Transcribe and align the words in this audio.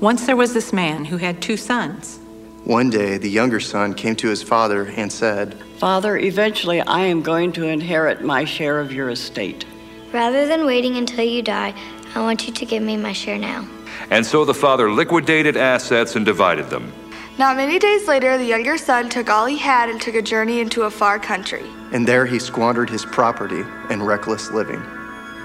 Once 0.00 0.26
there 0.26 0.36
was 0.36 0.52
this 0.52 0.72
man 0.72 1.04
who 1.04 1.16
had 1.16 1.40
two 1.40 1.56
sons. 1.56 2.18
One 2.64 2.90
day, 2.90 3.18
the 3.18 3.30
younger 3.30 3.60
son 3.60 3.94
came 3.94 4.16
to 4.16 4.28
his 4.28 4.42
father 4.42 4.86
and 4.96 5.12
said, 5.12 5.54
Father, 5.78 6.16
eventually 6.16 6.80
I 6.80 7.00
am 7.00 7.22
going 7.22 7.52
to 7.52 7.68
inherit 7.68 8.22
my 8.22 8.44
share 8.44 8.80
of 8.80 8.92
your 8.92 9.10
estate. 9.10 9.64
Rather 10.12 10.46
than 10.46 10.64
waiting 10.64 10.96
until 10.96 11.24
you 11.24 11.42
die, 11.42 11.74
I 12.14 12.20
want 12.20 12.46
you 12.46 12.52
to 12.52 12.64
give 12.64 12.82
me 12.82 12.96
my 12.96 13.12
share 13.12 13.38
now. 13.38 13.68
And 14.10 14.24
so 14.24 14.44
the 14.44 14.54
father 14.54 14.90
liquidated 14.90 15.56
assets 15.56 16.16
and 16.16 16.24
divided 16.24 16.70
them. 16.70 16.92
Not 17.38 17.56
many 17.56 17.78
days 17.78 18.06
later, 18.06 18.38
the 18.38 18.44
younger 18.44 18.78
son 18.78 19.08
took 19.08 19.28
all 19.28 19.46
he 19.46 19.58
had 19.58 19.88
and 19.88 20.00
took 20.00 20.14
a 20.14 20.22
journey 20.22 20.60
into 20.60 20.82
a 20.82 20.90
far 20.90 21.18
country. 21.18 21.64
And 21.92 22.06
there 22.06 22.26
he 22.26 22.38
squandered 22.38 22.88
his 22.88 23.04
property 23.04 23.62
in 23.90 24.02
reckless 24.02 24.50
living. 24.50 24.82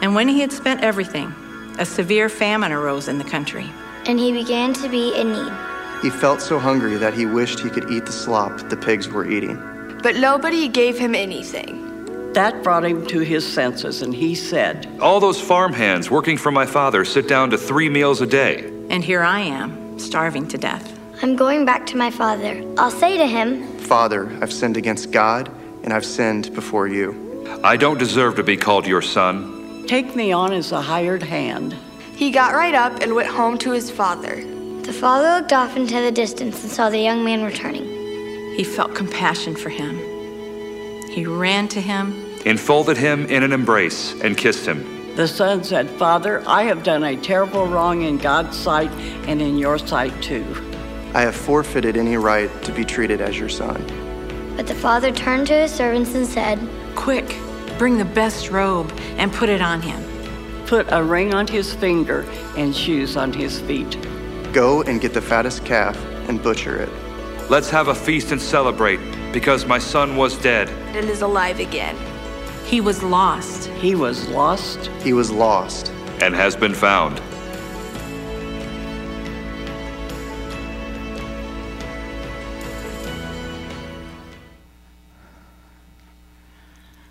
And 0.01 0.15
when 0.15 0.27
he 0.27 0.39
had 0.39 0.51
spent 0.51 0.81
everything, 0.81 1.33
a 1.79 1.85
severe 1.85 2.29
famine 2.29 2.71
arose 2.71 3.07
in 3.07 3.17
the 3.17 3.23
country. 3.23 3.69
And 4.09 4.19
he 4.19 4.31
began 4.31 4.73
to 4.73 4.89
be 4.89 5.13
in 5.13 5.33
need. 5.33 5.53
He 6.01 6.09
felt 6.09 6.41
so 6.41 6.57
hungry 6.57 6.95
that 6.97 7.13
he 7.13 7.27
wished 7.27 7.59
he 7.59 7.69
could 7.69 7.91
eat 7.91 8.07
the 8.07 8.11
slop 8.11 8.57
the 8.67 8.75
pigs 8.75 9.07
were 9.07 9.29
eating. 9.29 9.55
But 10.01 10.15
nobody 10.15 10.67
gave 10.67 10.97
him 10.97 11.13
anything. 11.13 12.33
That 12.33 12.63
brought 12.63 12.85
him 12.85 13.05
to 13.05 13.19
his 13.19 13.45
senses, 13.45 14.01
and 14.01 14.11
he 14.11 14.33
said, 14.33 14.87
All 14.99 15.19
those 15.19 15.39
farmhands 15.39 16.09
working 16.09 16.37
for 16.37 16.49
my 16.49 16.65
father 16.65 17.05
sit 17.05 17.27
down 17.27 17.51
to 17.51 17.57
three 17.59 17.87
meals 17.87 18.19
a 18.21 18.25
day. 18.25 18.65
And 18.89 19.03
here 19.03 19.21
I 19.21 19.41
am, 19.41 19.99
starving 19.99 20.47
to 20.47 20.57
death. 20.57 20.99
I'm 21.21 21.35
going 21.35 21.63
back 21.63 21.85
to 21.85 21.95
my 21.95 22.09
father. 22.09 22.63
I'll 22.79 22.89
say 22.89 23.15
to 23.15 23.27
him, 23.27 23.77
Father, 23.77 24.35
I've 24.41 24.51
sinned 24.51 24.75
against 24.75 25.11
God, 25.11 25.51
and 25.83 25.93
I've 25.93 26.03
sinned 26.03 26.51
before 26.55 26.87
you. 26.87 27.45
I 27.63 27.77
don't 27.77 27.99
deserve 27.99 28.37
to 28.37 28.43
be 28.43 28.57
called 28.57 28.87
your 28.87 29.03
son. 29.03 29.85
Take 29.85 30.15
me 30.15 30.31
on 30.31 30.51
as 30.51 30.71
a 30.71 30.81
hired 30.81 31.21
hand. 31.21 31.75
He 32.19 32.31
got 32.31 32.53
right 32.53 32.75
up 32.75 33.01
and 33.01 33.15
went 33.15 33.29
home 33.29 33.57
to 33.59 33.71
his 33.71 33.89
father. 33.89 34.43
The 34.81 34.91
father 34.91 35.39
looked 35.39 35.53
off 35.53 35.77
into 35.77 36.01
the 36.01 36.11
distance 36.11 36.61
and 36.61 36.69
saw 36.69 36.89
the 36.89 36.99
young 36.99 37.23
man 37.23 37.45
returning. 37.45 37.85
He 38.57 38.65
felt 38.65 38.93
compassion 38.93 39.55
for 39.55 39.69
him. 39.69 39.95
He 41.09 41.25
ran 41.25 41.69
to 41.69 41.79
him, 41.79 42.13
enfolded 42.45 42.97
him 42.97 43.25
in 43.27 43.43
an 43.43 43.53
embrace, 43.53 44.19
and 44.21 44.37
kissed 44.37 44.65
him. 44.65 45.15
The 45.15 45.29
son 45.29 45.63
said, 45.63 45.89
Father, 45.91 46.43
I 46.45 46.63
have 46.63 46.83
done 46.83 47.05
a 47.05 47.15
terrible 47.15 47.67
wrong 47.67 48.01
in 48.01 48.17
God's 48.17 48.57
sight 48.57 48.91
and 49.25 49.41
in 49.41 49.57
your 49.57 49.77
sight 49.77 50.21
too. 50.21 50.43
I 51.13 51.21
have 51.21 51.37
forfeited 51.37 51.95
any 51.95 52.17
right 52.17 52.51
to 52.63 52.73
be 52.73 52.83
treated 52.83 53.21
as 53.21 53.39
your 53.39 53.47
son. 53.47 53.81
But 54.57 54.67
the 54.67 54.75
father 54.75 55.13
turned 55.13 55.47
to 55.47 55.53
his 55.53 55.73
servants 55.73 56.13
and 56.15 56.27
said, 56.27 56.59
Quick, 56.95 57.37
bring 57.77 57.97
the 57.97 58.03
best 58.03 58.49
robe 58.49 58.91
and 59.15 59.31
put 59.31 59.47
it 59.47 59.61
on 59.61 59.81
him. 59.81 60.08
Put 60.69 60.85
a 60.91 61.01
ring 61.01 61.33
on 61.33 61.47
his 61.47 61.73
finger 61.73 62.27
and 62.55 62.75
shoes 62.75 63.17
on 63.17 63.33
his 63.33 63.59
feet. 63.59 63.97
Go 64.53 64.83
and 64.83 65.01
get 65.01 65.15
the 65.15 65.21
fattest 65.21 65.65
calf 65.65 65.97
and 66.27 66.39
butcher 66.43 66.77
it. 66.77 66.89
Let's 67.49 67.71
have 67.71 67.87
a 67.87 67.95
feast 67.95 68.31
and 68.31 68.39
celebrate, 68.39 68.99
because 69.33 69.65
my 69.65 69.79
son 69.79 70.15
was 70.15 70.37
dead 70.37 70.69
and 70.95 71.09
is 71.09 71.23
alive 71.23 71.59
again. 71.59 71.97
He 72.65 72.81
was 72.81 73.01
lost. 73.01 73.65
He 73.81 73.95
was 73.95 74.27
lost. 74.27 74.91
He 75.01 75.11
was 75.11 75.31
lost. 75.31 75.91
And 76.21 76.35
has 76.35 76.55
been 76.55 76.75
found. 76.75 77.19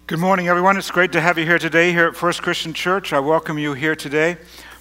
Good 0.08 0.20
morning, 0.20 0.48
everyone. 0.48 0.78
It's 0.78 0.90
great 0.90 1.12
to 1.12 1.20
have 1.20 1.36
you 1.36 1.44
here 1.44 1.58
today 1.58 1.92
here 1.92 2.06
at 2.06 2.16
First 2.16 2.40
Christian 2.40 2.72
Church. 2.72 3.12
I 3.12 3.20
welcome 3.20 3.58
you 3.58 3.74
here 3.74 3.94
today, 3.94 4.38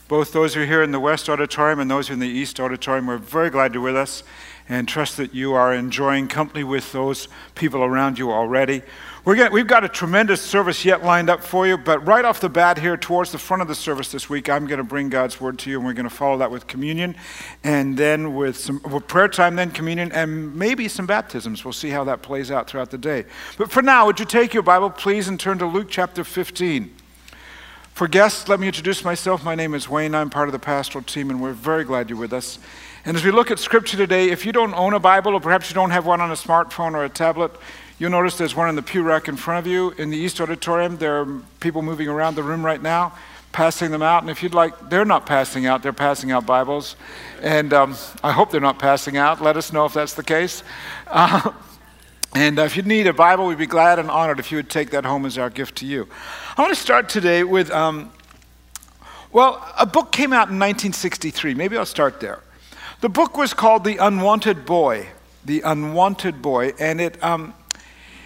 both 0.08 0.32
those 0.32 0.54
who 0.54 0.62
are 0.62 0.66
here 0.66 0.84
in 0.84 0.92
the 0.92 1.00
West 1.00 1.30
Auditorium 1.30 1.80
and 1.80 1.92
those 1.92 2.10
in 2.10 2.20
the 2.20 2.28
East 2.28 2.60
Auditorium. 2.60 3.08
We're 3.08 3.18
very 3.18 3.50
glad 3.50 3.74
you're 3.74 3.84
with 3.84 3.96
us 3.96 4.24
and 4.70 4.88
trust 4.88 5.18
that 5.18 5.34
you 5.34 5.54
are 5.54 5.74
enjoying 5.74 6.28
company 6.28 6.64
with 6.64 6.92
those 6.92 7.28
people 7.56 7.84
around 7.84 8.20
you 8.20 8.32
already. 8.32 8.82
Getting, 9.26 9.52
we've 9.52 9.68
got 9.68 9.84
a 9.84 9.90
tremendous 9.90 10.42
service 10.42 10.86
yet 10.86 11.04
lined 11.04 11.30
up 11.30 11.44
for 11.44 11.68
you, 11.68 11.78
but 11.78 12.06
right 12.08 12.24
off 12.24 12.40
the 12.40 12.48
bat 12.48 12.78
here 12.78 12.96
towards 12.96 13.34
the 13.34 13.38
front 13.38 13.62
of 13.62 13.68
the 13.68 13.76
service 13.76 14.10
this 14.10 14.30
week, 14.30 14.50
I'm 14.50 14.66
going 14.68 14.78
to 14.78 14.86
bring 14.86 15.10
God's 15.10 15.42
word 15.42 15.60
to 15.60 15.70
you, 15.70 15.78
and 15.78 15.86
we're 15.86 15.94
going 15.94 16.08
to 16.08 16.16
follow 16.16 16.38
that 16.38 16.50
with 16.50 16.66
communion, 16.68 17.14
and 17.62 17.98
then 17.98 18.36
with 18.36 18.56
some 18.56 18.82
with 18.90 19.06
prayer 19.08 19.28
time, 19.28 19.58
then 19.58 19.72
communion, 19.72 20.14
and 20.14 20.56
maybe 20.56 20.88
some 20.88 21.06
baptisms. 21.06 21.66
We'll 21.66 21.74
see 21.74 21.90
how 21.90 22.06
that 22.06 22.22
plays 22.22 22.52
out 22.52 22.70
throughout 22.70 22.90
the 22.90 22.98
day. 22.98 23.26
But 23.58 23.70
for 23.70 23.82
now, 23.82 24.06
would 24.06 24.18
you 24.18 24.26
take 24.26 24.54
your 24.54 24.64
Bible, 24.64 24.90
please, 24.90 25.28
and 25.28 25.38
turn 25.38 25.58
to 25.58 25.66
Luke 25.66 25.88
chapter 25.90 26.24
15. 26.24 26.96
For 27.98 28.08
guests, 28.08 28.48
let 28.48 28.60
me 28.60 28.68
introduce 28.68 29.04
myself. 29.04 29.44
My 29.44 29.56
name 29.56 29.74
is 29.74 29.90
Wayne. 29.90 30.14
I'm 30.14 30.30
part 30.30 30.48
of 30.48 30.52
the 30.52 30.60
pastoral 30.60 31.04
team, 31.04 31.32
and 31.32 31.42
we're 31.42 31.54
very 31.54 31.84
glad 31.84 32.12
you're 32.12 32.20
with 32.20 32.32
us. 32.32 32.60
And 33.06 33.18
as 33.18 33.26
we 33.26 33.32
look 33.32 33.50
at 33.50 33.58
Scripture 33.58 33.98
today, 33.98 34.30
if 34.30 34.46
you 34.46 34.52
don't 34.52 34.76
own 34.76 34.94
a 34.94 35.00
Bible, 35.00 35.34
or 35.34 35.42
perhaps 35.42 35.72
you 35.72 35.74
don't 35.74 35.90
have 35.90 36.06
one 36.06 36.22
on 36.22 36.30
a 36.30 36.36
smartphone 36.36 36.94
or 36.94 37.06
a 37.06 37.10
tablet, 37.10 37.52
You'll 37.98 38.12
notice 38.12 38.38
there's 38.38 38.56
one 38.56 38.70
in 38.70 38.76
the 38.76 38.84
pew 38.84 39.02
rack 39.02 39.28
in 39.28 39.36
front 39.36 39.66
of 39.66 39.72
you. 39.72 39.90
In 39.98 40.12
the 40.12 40.18
East 40.18 40.40
Auditorium, 40.40 40.98
there 40.98 41.22
are 41.22 41.42
people 41.60 41.82
moving 41.82 42.08
around 42.08 42.36
the 42.36 42.44
room 42.44 42.64
right 42.64 42.80
now, 42.80 43.14
passing 43.52 43.90
them 43.90 44.04
out. 44.04 44.22
And 44.22 44.30
if 44.30 44.44
you'd 44.44 44.54
like, 44.54 44.92
they're 44.92 45.04
not 45.04 45.26
passing 45.26 45.66
out, 45.66 45.82
they're 45.82 45.92
passing 45.92 46.30
out 46.30 46.46
Bibles. 46.46 46.98
And 47.42 47.74
um, 47.74 47.96
I 48.24 48.32
hope 48.32 48.52
they're 48.52 48.62
not 48.62 48.78
passing 48.78 49.18
out. 49.18 49.42
Let 49.42 49.58
us 49.58 49.74
know 49.74 49.86
if 49.86 49.96
that's 49.96 50.14
the 50.14 50.24
case. 50.24 50.62
Uh, 51.08 51.52
and 52.36 52.60
if 52.60 52.76
you 52.76 52.84
need 52.84 53.08
a 53.08 53.14
Bible, 53.14 53.48
we'd 53.48 53.58
be 53.58 53.66
glad 53.66 54.00
and 54.00 54.10
honored 54.10 54.40
if 54.40 54.52
you 54.52 54.58
would 54.58 54.70
take 54.70 54.92
that 54.92 55.06
home 55.06 55.26
as 55.26 55.38
our 55.38 55.50
gift 55.50 55.78
to 55.78 55.86
you. 55.86 56.08
I 56.58 56.62
want 56.62 56.74
to 56.74 56.80
start 56.80 57.10
today 57.10 57.44
with, 57.44 57.72
um, 57.72 58.12
well, 59.32 59.66
a 59.78 59.86
book 59.86 60.12
came 60.12 60.34
out 60.34 60.50
in 60.50 60.60
1963. 60.60 61.54
Maybe 61.54 61.78
I'll 61.78 61.86
start 61.86 62.20
there. 62.20 62.42
The 63.02 63.10
book 63.10 63.38
was 63.38 63.54
called 63.54 63.84
The 63.84 63.98
Unwanted 63.98 64.66
Boy. 64.66 65.08
The 65.46 65.62
Unwanted 65.62 66.42
Boy. 66.42 66.74
And 66.80 67.00
it, 67.00 67.24
um, 67.24 67.54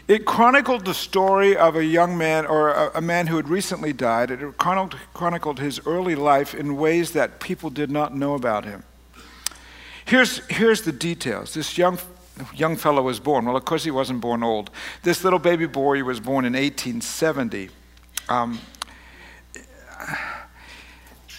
it 0.08 0.26
chronicled 0.26 0.86
the 0.86 0.94
story 0.94 1.56
of 1.56 1.76
a 1.76 1.86
young 1.86 2.18
man 2.18 2.46
or 2.46 2.70
a, 2.70 2.98
a 2.98 3.02
man 3.02 3.28
who 3.28 3.38
had 3.38 3.48
recently 3.48 3.94
died. 3.94 4.32
It 4.32 4.58
chronicled 4.58 5.60
his 5.60 5.80
early 5.86 6.16
life 6.16 6.54
in 6.54 6.76
ways 6.76 7.12
that 7.12 7.40
people 7.40 7.70
did 7.70 7.92
not 7.92 8.16
know 8.16 8.34
about 8.34 8.66
him. 8.66 8.84
Here's, 10.04 10.40
here's 10.48 10.82
the 10.82 10.92
details. 10.92 11.54
This 11.54 11.78
young, 11.78 11.98
young 12.54 12.76
fellow 12.76 13.02
was 13.02 13.20
born. 13.20 13.46
Well, 13.46 13.56
of 13.56 13.66
course, 13.66 13.84
he 13.84 13.92
wasn't 13.92 14.22
born 14.22 14.44
old. 14.44 14.70
This 15.04 15.24
little 15.24 15.40
baby 15.40 15.66
boy 15.66 16.04
was 16.04 16.20
born 16.20 16.46
in 16.46 16.54
1870. 16.54 17.70
Um, 18.30 18.60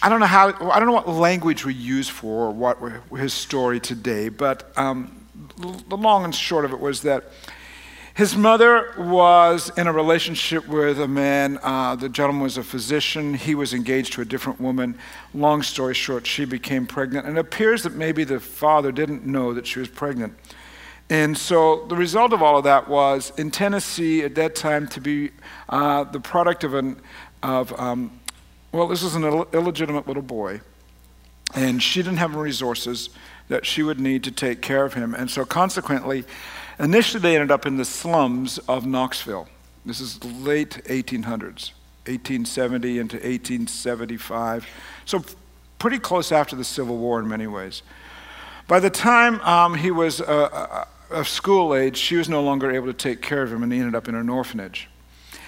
I 0.01 0.09
don't 0.09 0.19
know 0.19 0.25
how, 0.25 0.47
I 0.47 0.79
don't 0.79 0.87
know 0.87 0.93
what 0.93 1.07
language 1.07 1.65
we 1.65 1.73
use 1.73 2.09
for 2.09 2.51
what 2.51 2.77
his 3.17 3.33
story 3.33 3.79
today, 3.79 4.29
but 4.29 4.71
um, 4.77 5.25
the 5.87 5.97
long 5.97 6.25
and 6.25 6.35
short 6.35 6.65
of 6.65 6.73
it 6.73 6.79
was 6.79 7.01
that 7.01 7.23
his 8.15 8.35
mother 8.37 8.93
was 8.95 9.71
in 9.75 9.87
a 9.87 9.91
relationship 9.91 10.67
with 10.67 10.99
a 10.99 11.07
man. 11.07 11.57
Uh, 11.63 11.95
the 11.95 12.09
gentleman 12.09 12.43
was 12.43 12.57
a 12.57 12.63
physician. 12.63 13.33
He 13.33 13.55
was 13.55 13.73
engaged 13.73 14.13
to 14.13 14.21
a 14.21 14.25
different 14.25 14.61
woman. 14.61 14.99
Long 15.33 15.63
story 15.63 15.95
short, 15.95 16.27
she 16.27 16.45
became 16.45 16.85
pregnant. 16.85 17.25
And 17.25 17.37
it 17.37 17.41
appears 17.41 17.81
that 17.83 17.93
maybe 17.93 18.23
the 18.23 18.39
father 18.39 18.91
didn't 18.91 19.25
know 19.25 19.53
that 19.55 19.65
she 19.65 19.79
was 19.79 19.87
pregnant. 19.87 20.35
And 21.09 21.37
so 21.37 21.85
the 21.87 21.95
result 21.95 22.33
of 22.33 22.41
all 22.41 22.57
of 22.57 22.63
that 22.63 22.87
was 22.87 23.31
in 23.37 23.51
Tennessee 23.51 24.23
at 24.23 24.35
that 24.35 24.55
time 24.55 24.87
to 24.89 25.01
be 25.01 25.31
uh, 25.69 26.05
the 26.05 26.19
product 26.19 26.63
of 26.63 26.73
an, 26.73 26.99
of, 27.43 27.77
um, 27.79 28.19
well, 28.71 28.87
this 28.87 29.03
was 29.03 29.15
an 29.15 29.23
Ill- 29.23 29.47
illegitimate 29.53 30.07
little 30.07 30.23
boy. 30.23 30.61
And 31.55 31.83
she 31.83 32.01
didn't 32.01 32.17
have 32.17 32.31
the 32.31 32.39
resources 32.39 33.09
that 33.49 33.65
she 33.65 33.83
would 33.83 33.99
need 33.99 34.23
to 34.23 34.31
take 34.31 34.61
care 34.61 34.85
of 34.85 34.93
him. 34.93 35.13
And 35.13 35.29
so 35.29 35.45
consequently, 35.45 36.25
Initially, 36.79 37.21
they 37.21 37.35
ended 37.35 37.51
up 37.51 37.65
in 37.65 37.77
the 37.77 37.85
slums 37.85 38.57
of 38.67 38.85
Knoxville. 38.85 39.47
This 39.85 39.99
is 39.99 40.23
late 40.23 40.81
1800s, 40.85 41.71
1870 42.07 42.99
into 42.99 43.15
1875. 43.17 44.67
So, 45.05 45.23
pretty 45.77 45.99
close 45.99 46.31
after 46.31 46.55
the 46.55 46.63
Civil 46.63 46.97
War 46.97 47.19
in 47.19 47.27
many 47.27 47.47
ways. 47.47 47.83
By 48.67 48.79
the 48.79 48.89
time 48.89 49.39
um, 49.41 49.75
he 49.75 49.91
was 49.91 50.21
uh, 50.21 50.85
of 51.13 51.29
school 51.29 51.75
age, 51.75 51.97
she 51.97 52.15
was 52.15 52.27
no 52.27 52.41
longer 52.41 52.71
able 52.71 52.87
to 52.87 52.93
take 52.93 53.21
care 53.21 53.43
of 53.43 53.53
him, 53.53 53.63
and 53.63 53.71
he 53.71 53.79
ended 53.79 53.95
up 53.95 54.07
in 54.07 54.15
an 54.15 54.29
orphanage. 54.29 54.89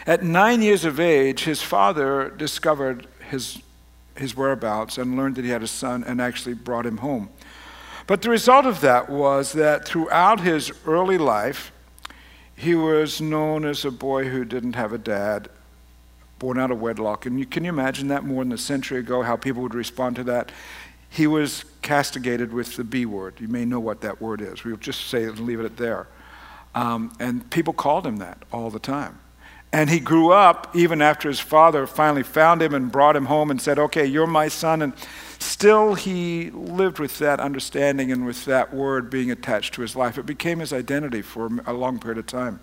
At 0.08 0.24
nine 0.24 0.62
years 0.62 0.86
of 0.86 1.00
age, 1.00 1.44
his 1.44 1.62
father 1.62 2.30
discovered 2.30 3.08
his, 3.30 3.62
his 4.16 4.38
whereabouts 4.38 4.98
and 4.98 5.18
learned 5.18 5.36
that 5.36 5.46
he 5.46 5.52
had 5.52 5.64
a 5.64 5.68
son 5.68 6.04
and 6.04 6.22
actually 6.22 6.54
brought 6.54 6.86
him 6.86 6.98
home. 6.98 7.30
But 8.08 8.22
the 8.22 8.30
result 8.30 8.68
of 8.68 8.82
that 8.82 9.10
was 9.10 9.54
that 9.54 9.86
throughout 9.86 10.42
his 10.42 10.72
early 10.86 11.18
life, 11.18 11.72
he 12.56 12.76
was 12.76 13.20
known 13.20 13.66
as 13.66 13.84
a 13.84 13.92
boy 13.92 14.30
who 14.30 14.46
didn't 14.46 14.74
have 14.74 14.94
a 14.94 14.98
dad, 15.00 15.50
born 16.38 16.60
out 16.60 16.70
of 16.70 16.80
wedlock. 16.80 17.26
And 17.26 17.40
you, 17.40 17.46
can 17.46 17.64
you 17.64 17.70
imagine 17.70 18.08
that 18.10 18.24
more 18.24 18.44
than 18.44 18.54
a 18.54 18.58
century 18.58 19.00
ago, 19.00 19.24
how 19.24 19.36
people 19.36 19.64
would 19.64 19.74
respond 19.74 20.16
to 20.18 20.24
that? 20.26 20.52
He 21.16 21.28
was 21.28 21.64
castigated 21.82 22.52
with 22.52 22.76
the 22.76 22.84
B 22.84 23.06
word. 23.06 23.36
You 23.40 23.48
may 23.48 23.64
know 23.64 23.80
what 23.80 24.02
that 24.02 24.22
word 24.22 24.42
is. 24.42 24.66
We'll 24.66 24.76
just 24.76 25.08
say 25.08 25.24
it 25.24 25.38
and 25.38 25.40
leave 25.42 25.62
it 25.62 25.78
there. 25.78 26.08
Um, 26.74 27.16
and 27.22 27.50
people 27.50 27.72
called 27.72 28.06
him 28.06 28.18
that 28.18 28.44
all 28.52 28.70
the 28.70 28.80
time. 28.80 29.20
And 29.72 29.90
he 29.90 30.02
grew 30.02 30.34
up 30.34 30.76
even 30.76 31.02
after 31.02 31.30
his 31.30 31.40
father 31.40 31.88
finally 31.88 32.24
found 32.24 32.62
him 32.62 32.74
and 32.74 32.92
brought 32.92 33.16
him 33.16 33.26
home 33.28 33.50
and 33.50 33.62
said, 33.62 33.80
Okay, 33.80 34.06
you're 34.06 34.28
my 34.28 34.50
son. 34.50 34.82
And 34.82 34.92
still 35.40 35.96
he 35.96 36.50
lived 36.52 37.00
with 37.00 37.18
that 37.20 37.40
understanding 37.40 38.12
and 38.12 38.26
with 38.26 38.44
that 38.44 38.74
word 38.74 39.10
being 39.10 39.32
attached 39.32 39.74
to 39.76 39.82
his 39.82 39.96
life. 39.96 40.18
It 40.18 40.26
became 40.26 40.60
his 40.60 40.74
identity 40.74 41.22
for 41.22 41.50
a 41.66 41.72
long 41.72 41.98
period 41.98 42.18
of 42.18 42.28
time. 42.28 42.60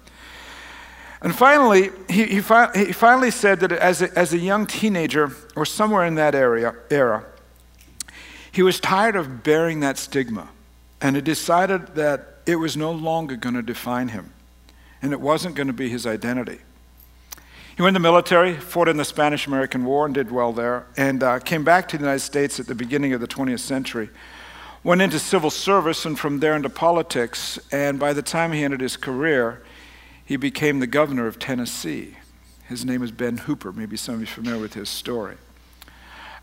And 1.22 1.34
finally, 1.34 1.88
he, 2.10 2.24
he, 2.24 2.40
fi- 2.42 2.70
he 2.76 2.92
finally 2.92 3.30
said 3.30 3.60
that 3.60 3.72
as 3.72 4.02
a, 4.02 4.18
as 4.18 4.34
a 4.34 4.38
young 4.38 4.66
teenager 4.66 5.32
or 5.56 5.64
somewhere 5.64 6.04
in 6.04 6.16
that 6.16 6.34
area, 6.34 6.74
era, 6.90 7.24
he 8.52 8.62
was 8.62 8.78
tired 8.78 9.16
of 9.16 9.42
bearing 9.42 9.80
that 9.80 9.98
stigma 9.98 10.48
and 11.00 11.16
he 11.16 11.22
decided 11.22 11.94
that 11.94 12.38
it 12.46 12.56
was 12.56 12.76
no 12.76 12.92
longer 12.92 13.34
going 13.34 13.54
to 13.54 13.62
define 13.62 14.08
him 14.08 14.32
and 15.00 15.12
it 15.12 15.20
wasn't 15.20 15.54
going 15.54 15.66
to 15.66 15.72
be 15.72 15.88
his 15.88 16.06
identity. 16.06 16.60
He 17.76 17.82
went 17.82 17.96
in 17.96 18.02
the 18.02 18.08
military, 18.08 18.54
fought 18.54 18.88
in 18.88 18.98
the 18.98 19.04
Spanish 19.04 19.46
American 19.46 19.84
War, 19.84 20.04
and 20.04 20.14
did 20.14 20.30
well 20.30 20.52
there, 20.52 20.86
and 20.96 21.22
uh, 21.22 21.38
came 21.38 21.64
back 21.64 21.88
to 21.88 21.96
the 21.96 22.02
United 22.02 22.20
States 22.20 22.60
at 22.60 22.66
the 22.66 22.74
beginning 22.74 23.14
of 23.14 23.20
the 23.20 23.26
20th 23.26 23.60
century. 23.60 24.10
Went 24.84 25.00
into 25.00 25.18
civil 25.18 25.50
service 25.50 26.04
and 26.04 26.18
from 26.18 26.40
there 26.40 26.54
into 26.54 26.68
politics, 26.68 27.58
and 27.72 27.98
by 27.98 28.12
the 28.12 28.22
time 28.22 28.52
he 28.52 28.62
ended 28.62 28.80
his 28.80 28.96
career, 28.96 29.62
he 30.24 30.36
became 30.36 30.80
the 30.80 30.86
governor 30.86 31.26
of 31.26 31.38
Tennessee. 31.38 32.16
His 32.68 32.84
name 32.84 33.02
is 33.02 33.10
Ben 33.10 33.38
Hooper. 33.38 33.72
Maybe 33.72 33.96
some 33.96 34.16
of 34.16 34.20
you 34.20 34.26
are 34.26 34.30
familiar 34.30 34.60
with 34.60 34.74
his 34.74 34.88
story. 34.88 35.36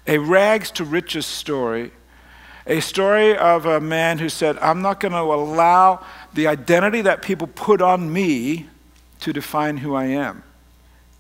A 0.10 0.18
rags 0.18 0.72
to 0.72 0.84
riches 0.84 1.28
story, 1.28 1.92
a 2.66 2.80
story 2.80 3.38
of 3.38 3.68
a 3.68 3.80
man 3.80 4.18
who 4.18 4.28
said, 4.28 4.58
I'm 4.58 4.82
not 4.82 5.00
going 5.00 5.12
to 5.12 5.20
allow 5.20 6.04
the 6.34 6.48
identity 6.48 7.02
that 7.02 7.22
people 7.22 7.46
put 7.46 7.80
on 7.80 8.12
me 8.12 8.66
to 9.20 9.32
define 9.32 9.78
who 9.78 9.94
I 9.94 10.06
am. 10.06 10.42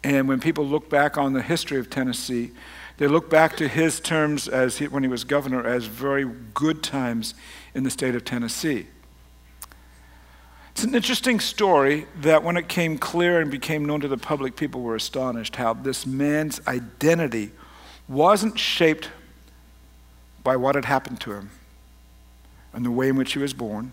And 0.03 0.27
when 0.27 0.39
people 0.39 0.65
look 0.65 0.89
back 0.89 1.19
on 1.19 1.33
the 1.33 1.43
history 1.43 1.77
of 1.77 1.91
Tennessee, 1.91 2.49
they 2.97 3.05
look 3.05 3.29
back 3.29 3.55
to 3.57 3.67
his 3.67 3.99
terms 3.99 4.47
as 4.47 4.79
he, 4.79 4.87
when 4.87 5.03
he 5.03 5.09
was 5.09 5.23
governor 5.23 5.63
as 5.63 5.85
very 5.85 6.25
good 6.55 6.81
times 6.81 7.35
in 7.75 7.83
the 7.83 7.91
state 7.91 8.15
of 8.15 8.25
Tennessee. 8.25 8.87
It's 10.71 10.83
an 10.83 10.95
interesting 10.95 11.39
story 11.39 12.07
that 12.21 12.43
when 12.43 12.57
it 12.57 12.67
came 12.67 12.97
clear 12.97 13.39
and 13.39 13.51
became 13.51 13.85
known 13.85 14.01
to 14.01 14.07
the 14.07 14.17
public, 14.17 14.55
people 14.55 14.81
were 14.81 14.95
astonished 14.95 15.57
how 15.57 15.75
this 15.75 16.07
man's 16.07 16.59
identity 16.67 17.51
wasn't 18.09 18.57
shaped 18.57 19.09
by 20.43 20.57
what 20.57 20.75
had 20.75 20.85
happened 20.85 21.21
to 21.21 21.33
him 21.33 21.51
and 22.73 22.83
the 22.83 22.91
way 22.91 23.09
in 23.09 23.15
which 23.15 23.33
he 23.33 23.39
was 23.39 23.53
born, 23.53 23.91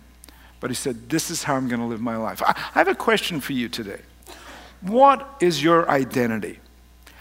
but 0.59 0.71
he 0.71 0.75
said, 0.75 1.11
This 1.11 1.31
is 1.31 1.45
how 1.45 1.55
I'm 1.55 1.69
going 1.69 1.81
to 1.81 1.87
live 1.87 2.01
my 2.01 2.17
life. 2.17 2.43
I 2.43 2.55
have 2.73 2.89
a 2.89 2.95
question 2.95 3.41
for 3.41 3.53
you 3.53 3.69
today. 3.69 4.01
What 4.81 5.37
is 5.41 5.63
your 5.63 5.89
identity? 5.91 6.61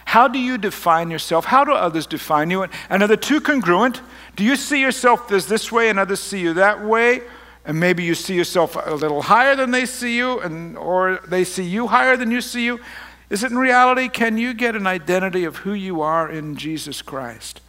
How 0.06 0.28
do 0.28 0.40
you 0.40 0.58
define 0.58 1.12
yourself? 1.12 1.46
How 1.46 1.64
do 1.64 1.74
others 1.74 2.08
define 2.08 2.50
you? 2.50 2.68
And 2.90 3.04
are 3.04 3.08
the 3.08 3.18
two 3.18 3.42
congruent? 3.42 4.02
Do 4.36 4.44
you 4.44 4.56
see 4.56 4.80
yourself 4.80 5.32
as 5.32 5.48
this 5.48 5.72
way 5.72 5.90
and 5.90 6.00
others 6.00 6.20
see 6.20 6.40
you 6.40 6.54
that 6.54 6.84
way? 6.84 7.22
And 7.66 7.80
maybe 7.80 8.04
you 8.04 8.16
see 8.16 8.36
yourself 8.36 8.78
a 8.82 8.94
little 8.94 9.24
higher 9.24 9.56
than 9.56 9.72
they 9.72 9.88
see 9.88 10.16
you, 10.16 10.40
and, 10.40 10.78
or 10.78 11.20
they 11.28 11.44
see 11.44 11.64
you 11.64 11.88
higher 11.88 12.16
than 12.16 12.30
you 12.30 12.40
see 12.40 12.64
you. 12.64 12.80
Is 13.30 13.44
it 13.44 13.52
in 13.52 13.58
reality? 13.58 14.08
Can 14.08 14.38
you 14.38 14.54
get 14.54 14.76
an 14.76 14.88
identity 14.88 15.44
of 15.44 15.58
who 15.58 15.74
you 15.74 16.02
are 16.02 16.30
in 16.30 16.56
Jesus 16.56 17.02
Christ? 17.02 17.62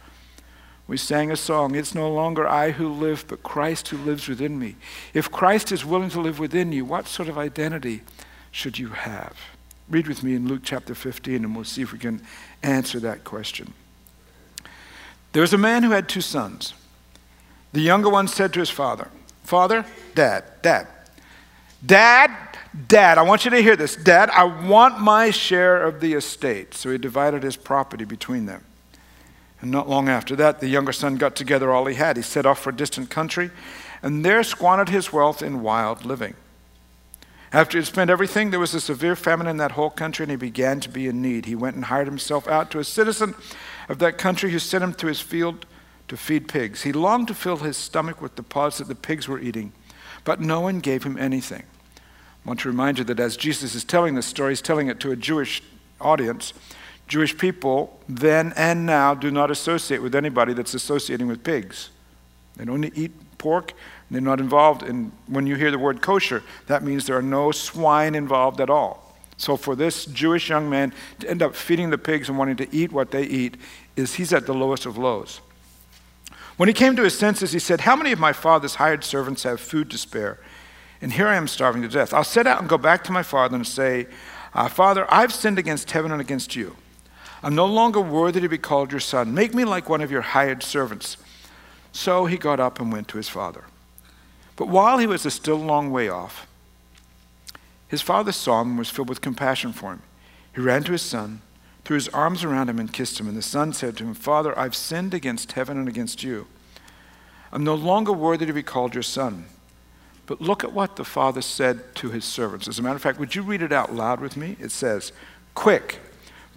We 0.87 0.97
sang 0.97 1.31
a 1.31 1.35
song, 1.35 1.75
It's 1.75 1.93
no 1.93 2.11
longer 2.11 2.47
I 2.47 2.71
who 2.71 2.87
live, 2.87 3.25
but 3.27 3.43
Christ 3.43 3.89
who 3.89 3.97
lives 3.97 4.27
within 4.27 4.57
me. 4.57 4.75
If 5.13 5.31
Christ 5.31 5.71
is 5.71 5.83
willing 5.83 6.09
to 6.11 6.21
live 6.21 6.39
within 6.39 6.71
you, 6.71 6.85
what 6.85 7.07
sort 7.07 7.27
of 7.27 7.37
identity 7.37 8.03
should 8.51 8.79
you 8.79 8.89
have? 8.89 9.35
Read 9.89 10.07
with 10.07 10.23
me 10.23 10.35
in 10.35 10.47
Luke 10.47 10.61
chapter 10.63 10.95
15, 10.95 11.43
and 11.43 11.55
we'll 11.55 11.65
see 11.65 11.81
if 11.81 11.91
we 11.91 11.99
can 11.99 12.21
answer 12.63 12.99
that 13.01 13.23
question. 13.25 13.73
There 15.33 15.41
was 15.41 15.53
a 15.53 15.57
man 15.57 15.83
who 15.83 15.91
had 15.91 16.07
two 16.07 16.21
sons. 16.21 16.73
The 17.73 17.81
younger 17.81 18.09
one 18.09 18.27
said 18.27 18.53
to 18.53 18.59
his 18.59 18.69
father, 18.69 19.09
Father, 19.43 19.85
Dad, 20.15 20.45
Dad, 20.61 20.87
Dad, 21.85 22.31
Dad, 22.87 23.17
I 23.17 23.21
want 23.21 23.45
you 23.45 23.51
to 23.51 23.61
hear 23.61 23.75
this. 23.75 23.95
Dad, 23.95 24.29
I 24.31 24.43
want 24.43 24.99
my 24.99 25.29
share 25.29 25.83
of 25.83 25.99
the 26.01 26.13
estate. 26.13 26.73
So 26.73 26.91
he 26.91 26.97
divided 26.97 27.43
his 27.43 27.55
property 27.55 28.05
between 28.05 28.45
them. 28.45 28.63
And 29.61 29.71
not 29.71 29.89
long 29.89 30.09
after 30.09 30.35
that, 30.35 30.59
the 30.59 30.67
younger 30.67 30.91
son 30.91 31.15
got 31.15 31.35
together 31.35 31.71
all 31.71 31.85
he 31.85 31.95
had. 31.95 32.17
He 32.17 32.23
set 32.23 32.45
off 32.45 32.59
for 32.59 32.69
a 32.69 32.75
distant 32.75 33.09
country 33.09 33.51
and 34.01 34.23
there 34.23 34.43
squandered 34.43 34.89
his 34.89 35.11
wealth 35.11 35.41
in 35.41 35.61
wild 35.61 36.05
living. 36.05 36.35
After 37.53 37.77
he 37.77 37.81
had 37.81 37.87
spent 37.87 38.09
everything, 38.09 38.51
there 38.51 38.59
was 38.59 38.73
a 38.73 38.81
severe 38.81 39.15
famine 39.15 39.47
in 39.47 39.57
that 39.57 39.71
whole 39.71 39.89
country, 39.89 40.23
and 40.23 40.31
he 40.31 40.37
began 40.37 40.79
to 40.81 40.89
be 40.89 41.07
in 41.07 41.21
need. 41.21 41.45
He 41.45 41.55
went 41.55 41.75
and 41.75 41.85
hired 41.85 42.07
himself 42.07 42.47
out 42.47 42.69
to 42.71 42.79
a 42.79 42.83
citizen 42.83 43.35
of 43.87 43.99
that 43.99 44.17
country 44.17 44.51
who 44.51 44.59
sent 44.59 44.83
him 44.83 44.93
to 44.95 45.07
his 45.07 45.21
field 45.21 45.65
to 46.09 46.17
feed 46.17 46.49
pigs. 46.49 46.83
He 46.83 46.91
longed 46.91 47.29
to 47.29 47.33
fill 47.33 47.57
his 47.57 47.77
stomach 47.77 48.21
with 48.21 48.35
the 48.35 48.43
pods 48.43 48.77
that 48.77 48.87
the 48.87 48.95
pigs 48.95 49.27
were 49.27 49.39
eating, 49.39 49.71
but 50.27 50.41
no 50.41 50.59
one 50.59 50.81
gave 50.81 51.03
him 51.03 51.17
anything. 51.17 51.63
I 51.95 52.49
want 52.49 52.59
to 52.59 52.67
remind 52.67 52.97
you 52.97 53.05
that 53.05 53.17
as 53.17 53.37
Jesus 53.37 53.73
is 53.73 53.85
telling 53.85 54.15
this 54.15 54.25
story, 54.25 54.51
he's 54.51 54.61
telling 54.61 54.89
it 54.89 54.99
to 54.99 55.11
a 55.11 55.15
Jewish 55.15 55.63
audience. 56.01 56.51
Jewish 57.07 57.37
people 57.37 57.97
then 58.09 58.51
and 58.57 58.85
now 58.85 59.13
do 59.13 59.31
not 59.31 59.51
associate 59.51 60.01
with 60.01 60.13
anybody 60.13 60.51
that's 60.51 60.73
associating 60.73 61.27
with 61.27 61.45
pigs. 61.45 61.91
They 62.57 62.65
don't 62.65 62.83
eat 62.83 63.13
pork, 63.37 63.71
they're 64.11 64.19
not 64.19 64.41
involved 64.41 64.83
in, 64.83 65.13
when 65.27 65.47
you 65.47 65.55
hear 65.55 65.71
the 65.71 65.79
word 65.79 66.01
kosher, 66.01 66.43
that 66.65 66.83
means 66.83 67.05
there 67.05 67.17
are 67.17 67.21
no 67.21 67.53
swine 67.53 68.13
involved 68.13 68.59
at 68.59 68.69
all. 68.69 69.15
So 69.37 69.55
for 69.55 69.77
this 69.77 70.03
Jewish 70.07 70.49
young 70.49 70.69
man 70.69 70.91
to 71.19 71.29
end 71.29 71.41
up 71.41 71.55
feeding 71.55 71.89
the 71.89 71.97
pigs 71.97 72.27
and 72.27 72.37
wanting 72.37 72.57
to 72.57 72.67
eat 72.75 72.91
what 72.91 73.11
they 73.11 73.23
eat, 73.23 73.55
is 73.95 74.15
he's 74.15 74.33
at 74.33 74.45
the 74.45 74.53
lowest 74.53 74.85
of 74.85 74.97
lows. 74.97 75.39
When 76.57 76.67
he 76.67 76.73
came 76.73 76.95
to 76.95 77.03
his 77.03 77.17
senses, 77.17 77.51
he 77.51 77.59
said, 77.59 77.81
How 77.81 77.95
many 77.95 78.11
of 78.11 78.19
my 78.19 78.33
father's 78.33 78.75
hired 78.75 79.03
servants 79.03 79.43
have 79.43 79.61
food 79.61 79.89
to 79.91 79.97
spare? 79.97 80.39
And 81.01 81.13
here 81.13 81.27
I 81.27 81.35
am 81.35 81.47
starving 81.47 81.83
to 81.83 81.87
death. 81.87 82.13
I'll 82.13 82.23
set 82.23 82.47
out 82.47 82.59
and 82.59 82.67
go 82.67 82.77
back 82.77 83.03
to 83.05 83.11
my 83.11 83.23
father 83.23 83.55
and 83.55 83.65
say, 83.65 84.07
uh, 84.53 84.67
Father, 84.67 85.05
I've 85.13 85.31
sinned 85.31 85.59
against 85.59 85.91
heaven 85.91 86.11
and 86.11 86.19
against 86.19 86.55
you. 86.55 86.75
I'm 87.43 87.53
no 87.53 87.67
longer 87.67 88.01
worthy 88.01 88.41
to 88.41 88.49
be 88.49 88.57
called 88.57 88.91
your 88.91 88.99
son. 88.99 89.33
Make 89.33 89.53
me 89.53 89.63
like 89.63 89.87
one 89.87 90.01
of 90.01 90.09
your 90.09 90.21
hired 90.21 90.63
servants. 90.63 91.17
So 91.91 92.25
he 92.25 92.37
got 92.37 92.59
up 92.59 92.79
and 92.79 92.91
went 92.91 93.07
to 93.09 93.17
his 93.17 93.29
father. 93.29 93.65
But 94.55 94.69
while 94.69 94.97
he 94.97 95.05
was 95.05 95.25
a 95.25 95.31
still 95.31 95.57
long 95.57 95.91
way 95.91 96.09
off, 96.09 96.47
his 97.87 98.01
father 98.01 98.31
saw 98.31 98.61
him 98.61 98.69
and 98.69 98.79
was 98.79 98.89
filled 98.89 99.09
with 99.09 99.21
compassion 99.21 99.71
for 99.71 99.91
him. 99.91 100.01
He 100.55 100.61
ran 100.61 100.83
to 100.83 100.91
his 100.93 101.03
son, 101.03 101.41
threw 101.87 101.95
his 101.95 102.09
arms 102.09 102.43
around 102.43 102.69
him, 102.69 102.79
and 102.79 102.91
kissed 102.91 103.17
him. 103.17 103.29
And 103.29 103.37
the 103.37 103.41
son 103.41 103.71
said 103.71 103.95
to 103.95 104.03
him, 104.03 104.13
Father, 104.13 104.57
I've 104.59 104.75
sinned 104.75 105.13
against 105.13 105.53
heaven 105.53 105.77
and 105.77 105.87
against 105.87 106.21
you. 106.21 106.45
I'm 107.49 107.63
no 107.63 107.75
longer 107.75 108.11
worthy 108.11 108.45
to 108.45 108.51
be 108.51 108.61
called 108.61 108.93
your 108.93 109.03
son. 109.03 109.45
But 110.25 110.41
look 110.41 110.65
at 110.65 110.73
what 110.73 110.97
the 110.97 111.05
father 111.05 111.41
said 111.41 111.95
to 111.95 112.09
his 112.09 112.25
servants. 112.25 112.67
As 112.67 112.77
a 112.77 112.81
matter 112.81 112.97
of 112.97 113.01
fact, 113.01 113.19
would 113.19 113.35
you 113.35 113.41
read 113.41 113.61
it 113.61 113.71
out 113.71 113.95
loud 113.95 114.19
with 114.19 114.35
me? 114.35 114.57
It 114.59 114.71
says, 114.71 115.13
Quick, 115.55 115.99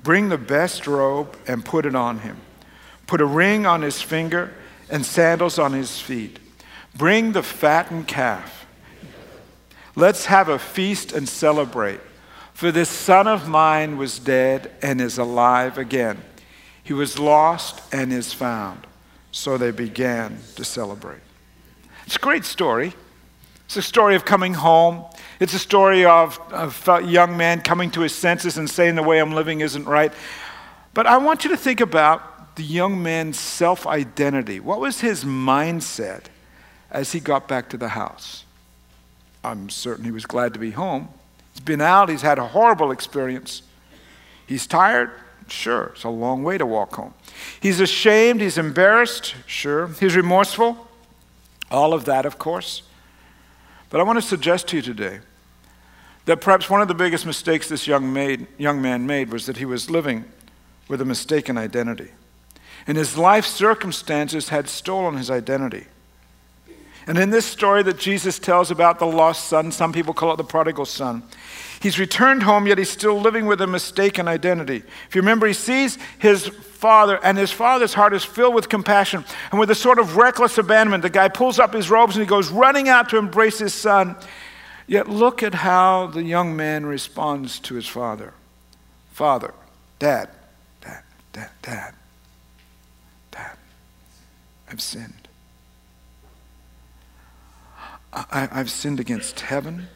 bring 0.02 0.30
the 0.30 0.36
best 0.36 0.88
robe 0.88 1.36
and 1.46 1.64
put 1.64 1.86
it 1.86 1.94
on 1.94 2.18
him. 2.18 2.38
Put 3.06 3.20
a 3.20 3.24
ring 3.24 3.66
on 3.66 3.82
his 3.82 4.02
finger 4.02 4.52
and 4.90 5.06
sandals 5.06 5.60
on 5.60 5.74
his 5.74 6.00
feet 6.00 6.40
Bring 6.96 7.30
the 7.30 7.44
fattened 7.44 8.08
calf. 8.08 8.66
Let's 9.94 10.24
have 10.24 10.48
a 10.48 10.58
feast 10.58 11.12
and 11.12 11.28
celebrate. 11.28 12.00
For 12.60 12.70
this 12.70 12.90
son 12.90 13.26
of 13.26 13.48
mine 13.48 13.96
was 13.96 14.18
dead 14.18 14.70
and 14.82 15.00
is 15.00 15.16
alive 15.16 15.78
again. 15.78 16.20
He 16.84 16.92
was 16.92 17.18
lost 17.18 17.80
and 17.90 18.12
is 18.12 18.34
found. 18.34 18.86
So 19.32 19.56
they 19.56 19.70
began 19.70 20.36
to 20.56 20.64
celebrate. 20.64 21.22
It's 22.04 22.16
a 22.16 22.18
great 22.18 22.44
story. 22.44 22.92
It's 23.64 23.78
a 23.78 23.82
story 23.82 24.14
of 24.14 24.26
coming 24.26 24.52
home. 24.52 25.06
It's 25.40 25.54
a 25.54 25.58
story 25.58 26.04
of, 26.04 26.38
of 26.52 26.86
a 26.86 27.02
young 27.02 27.34
man 27.34 27.62
coming 27.62 27.90
to 27.92 28.02
his 28.02 28.14
senses 28.14 28.58
and 28.58 28.68
saying 28.68 28.96
the 28.96 29.02
way 29.02 29.20
I'm 29.20 29.32
living 29.32 29.62
isn't 29.62 29.86
right. 29.86 30.12
But 30.92 31.06
I 31.06 31.16
want 31.16 31.44
you 31.44 31.50
to 31.50 31.56
think 31.56 31.80
about 31.80 32.56
the 32.56 32.62
young 32.62 33.02
man's 33.02 33.38
self 33.38 33.86
identity. 33.86 34.60
What 34.60 34.80
was 34.80 35.00
his 35.00 35.24
mindset? 35.24 36.26
as 36.90 37.12
he 37.12 37.20
got 37.20 37.46
back 37.46 37.68
to 37.70 37.76
the 37.76 37.88
house. 37.88 38.44
I'm 39.44 39.70
certain 39.70 40.04
he 40.04 40.10
was 40.10 40.26
glad 40.26 40.52
to 40.54 40.58
be 40.58 40.72
home. 40.72 41.08
He's 41.52 41.60
been 41.60 41.80
out, 41.80 42.08
he's 42.08 42.22
had 42.22 42.38
a 42.38 42.48
horrible 42.48 42.90
experience. 42.90 43.62
He's 44.46 44.66
tired? 44.66 45.10
Sure, 45.48 45.92
it's 45.94 46.04
a 46.04 46.08
long 46.08 46.44
way 46.44 46.58
to 46.58 46.66
walk 46.66 46.94
home. 46.94 47.14
He's 47.60 47.80
ashamed, 47.80 48.40
he's 48.40 48.58
embarrassed? 48.58 49.34
Sure. 49.46 49.88
He's 49.88 50.14
remorseful? 50.14 50.88
All 51.70 51.92
of 51.92 52.04
that, 52.04 52.26
of 52.26 52.38
course. 52.38 52.82
But 53.90 54.00
I 54.00 54.04
want 54.04 54.18
to 54.18 54.22
suggest 54.22 54.68
to 54.68 54.76
you 54.76 54.82
today 54.82 55.20
that 56.26 56.40
perhaps 56.40 56.70
one 56.70 56.80
of 56.80 56.88
the 56.88 56.94
biggest 56.94 57.26
mistakes 57.26 57.68
this 57.68 57.86
young, 57.86 58.16
young 58.58 58.80
man 58.80 59.06
made 59.06 59.32
was 59.32 59.46
that 59.46 59.56
he 59.56 59.64
was 59.64 59.90
living 59.90 60.24
with 60.88 61.00
a 61.00 61.04
mistaken 61.04 61.58
identity. 61.58 62.10
And 62.86 62.96
his 62.96 63.16
life 63.16 63.44
circumstances 63.44 64.48
had 64.48 64.68
stolen 64.68 65.16
his 65.16 65.30
identity. 65.30 65.86
And 67.10 67.18
in 67.18 67.30
this 67.30 67.44
story 67.44 67.82
that 67.82 67.98
Jesus 67.98 68.38
tells 68.38 68.70
about 68.70 69.00
the 69.00 69.04
lost 69.04 69.48
son, 69.48 69.72
some 69.72 69.92
people 69.92 70.14
call 70.14 70.32
it 70.32 70.36
the 70.36 70.44
prodigal 70.44 70.84
son, 70.84 71.24
he's 71.80 71.98
returned 71.98 72.44
home, 72.44 72.68
yet 72.68 72.78
he's 72.78 72.88
still 72.88 73.20
living 73.20 73.46
with 73.46 73.60
a 73.60 73.66
mistaken 73.66 74.28
identity. 74.28 74.84
If 75.08 75.16
you 75.16 75.20
remember, 75.20 75.48
he 75.48 75.52
sees 75.52 75.98
his 76.20 76.46
father, 76.46 77.18
and 77.24 77.36
his 77.36 77.50
father's 77.50 77.94
heart 77.94 78.14
is 78.14 78.24
filled 78.24 78.54
with 78.54 78.68
compassion. 78.68 79.24
And 79.50 79.58
with 79.58 79.72
a 79.72 79.74
sort 79.74 79.98
of 79.98 80.16
reckless 80.16 80.56
abandonment, 80.56 81.02
the 81.02 81.10
guy 81.10 81.28
pulls 81.28 81.58
up 81.58 81.74
his 81.74 81.90
robes 81.90 82.14
and 82.14 82.22
he 82.22 82.28
goes 82.28 82.48
running 82.48 82.88
out 82.88 83.08
to 83.08 83.16
embrace 83.16 83.58
his 83.58 83.74
son. 83.74 84.14
Yet 84.86 85.08
look 85.08 85.42
at 85.42 85.54
how 85.54 86.06
the 86.06 86.22
young 86.22 86.54
man 86.54 86.86
responds 86.86 87.58
to 87.58 87.74
his 87.74 87.88
father 87.88 88.34
Father, 89.10 89.52
Dad, 89.98 90.28
Dad, 90.80 91.02
Dad, 91.32 91.50
Dad, 91.60 91.94
Dad, 93.32 93.56
I've 94.70 94.80
sinned. 94.80 95.26
I, 98.12 98.48
have 98.52 98.70
sinned 98.70 99.00
against 99.00 99.40
heaven. 99.40 99.88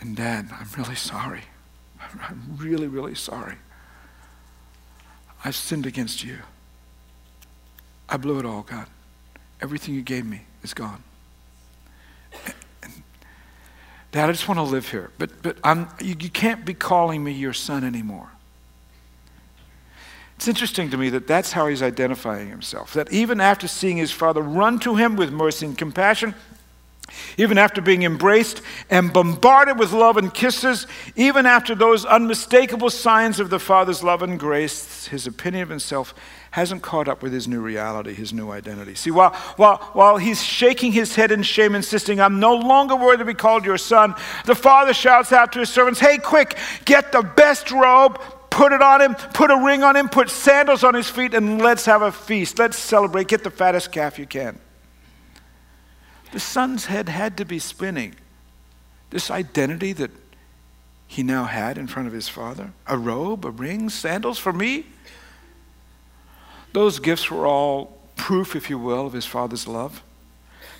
And 0.00 0.16
Dad, 0.16 0.48
I'm 0.52 0.68
really 0.76 0.94
sorry. 0.94 1.42
I'm 2.00 2.56
really, 2.56 2.86
really 2.86 3.14
sorry. 3.14 3.56
I've 5.44 5.56
sinned 5.56 5.86
against 5.86 6.22
you. 6.24 6.38
I 8.08 8.16
blew 8.16 8.38
it 8.38 8.46
all, 8.46 8.62
God. 8.62 8.86
Everything 9.60 9.94
you 9.94 10.02
gave 10.02 10.24
me 10.26 10.42
is 10.62 10.74
gone. 10.74 11.02
And 12.82 12.92
Dad, 14.12 14.28
I 14.28 14.32
just 14.32 14.46
want 14.46 14.58
to 14.58 14.62
live 14.62 14.88
here. 14.88 15.10
But, 15.18 15.42
but 15.42 15.56
I'm, 15.64 15.88
you, 16.00 16.14
you 16.20 16.30
can't 16.30 16.64
be 16.64 16.74
calling 16.74 17.24
me 17.24 17.32
your 17.32 17.52
son 17.52 17.82
anymore. 17.82 18.30
It's 20.36 20.48
interesting 20.48 20.90
to 20.90 20.96
me 20.96 21.10
that 21.10 21.26
that's 21.26 21.52
how 21.52 21.68
he's 21.68 21.82
identifying 21.82 22.48
himself. 22.48 22.92
That 22.94 23.12
even 23.12 23.40
after 23.40 23.68
seeing 23.68 23.96
his 23.96 24.10
father 24.10 24.42
run 24.42 24.78
to 24.80 24.96
him 24.96 25.16
with 25.16 25.32
mercy 25.32 25.66
and 25.66 25.78
compassion, 25.78 26.34
even 27.36 27.58
after 27.58 27.80
being 27.80 28.02
embraced 28.02 28.62
and 28.90 29.12
bombarded 29.12 29.78
with 29.78 29.92
love 29.92 30.16
and 30.16 30.32
kisses, 30.32 30.86
even 31.16 31.46
after 31.46 31.74
those 31.74 32.04
unmistakable 32.04 32.90
signs 32.90 33.38
of 33.38 33.50
the 33.50 33.58
Father's 33.58 34.02
love 34.02 34.22
and 34.22 34.38
grace, 34.40 35.06
his 35.06 35.26
opinion 35.26 35.62
of 35.62 35.68
himself 35.68 36.14
hasn't 36.52 36.82
caught 36.82 37.08
up 37.08 37.22
with 37.22 37.32
his 37.32 37.46
new 37.46 37.60
reality, 37.60 38.14
his 38.14 38.32
new 38.32 38.50
identity. 38.50 38.94
See, 38.94 39.10
while, 39.10 39.34
while, 39.56 39.78
while 39.92 40.16
he's 40.16 40.42
shaking 40.42 40.92
his 40.92 41.14
head 41.14 41.30
in 41.30 41.42
shame, 41.42 41.74
insisting, 41.74 42.20
I'm 42.20 42.40
no 42.40 42.54
longer 42.54 42.96
worthy 42.96 43.18
to 43.18 43.24
be 43.24 43.34
called 43.34 43.64
your 43.64 43.78
son, 43.78 44.14
the 44.46 44.54
Father 44.54 44.94
shouts 44.94 45.32
out 45.32 45.52
to 45.52 45.60
his 45.60 45.68
servants, 45.68 46.00
Hey, 46.00 46.18
quick, 46.18 46.56
get 46.84 47.12
the 47.12 47.22
best 47.22 47.70
robe, 47.70 48.20
put 48.54 48.72
it 48.72 48.80
on 48.80 49.02
him, 49.02 49.14
put 49.14 49.50
a 49.50 49.56
ring 49.56 49.82
on 49.82 49.96
him, 49.96 50.08
put 50.08 50.30
sandals 50.30 50.84
on 50.84 50.94
his 50.94 51.10
feet, 51.10 51.34
and 51.34 51.60
let's 51.60 51.84
have 51.86 52.02
a 52.02 52.12
feast. 52.12 52.58
Let's 52.58 52.78
celebrate. 52.78 53.26
Get 53.26 53.42
the 53.42 53.50
fattest 53.50 53.90
calf 53.90 54.16
you 54.16 54.26
can. 54.26 54.60
The 56.32 56.38
son's 56.38 56.86
head 56.86 57.08
had 57.08 57.36
to 57.38 57.44
be 57.44 57.58
spinning. 57.58 58.14
This 59.10 59.30
identity 59.30 59.92
that 59.94 60.12
he 61.08 61.24
now 61.24 61.44
had 61.44 61.78
in 61.78 61.88
front 61.88 62.06
of 62.06 62.14
his 62.14 62.28
father 62.28 62.72
a 62.86 62.96
robe, 62.96 63.44
a 63.44 63.50
ring, 63.50 63.90
sandals 63.90 64.38
for 64.38 64.52
me. 64.52 64.86
Those 66.72 67.00
gifts 67.00 67.30
were 67.30 67.46
all 67.46 67.98
proof, 68.16 68.54
if 68.54 68.70
you 68.70 68.78
will, 68.78 69.06
of 69.06 69.12
his 69.12 69.26
father's 69.26 69.66
love. 69.66 70.02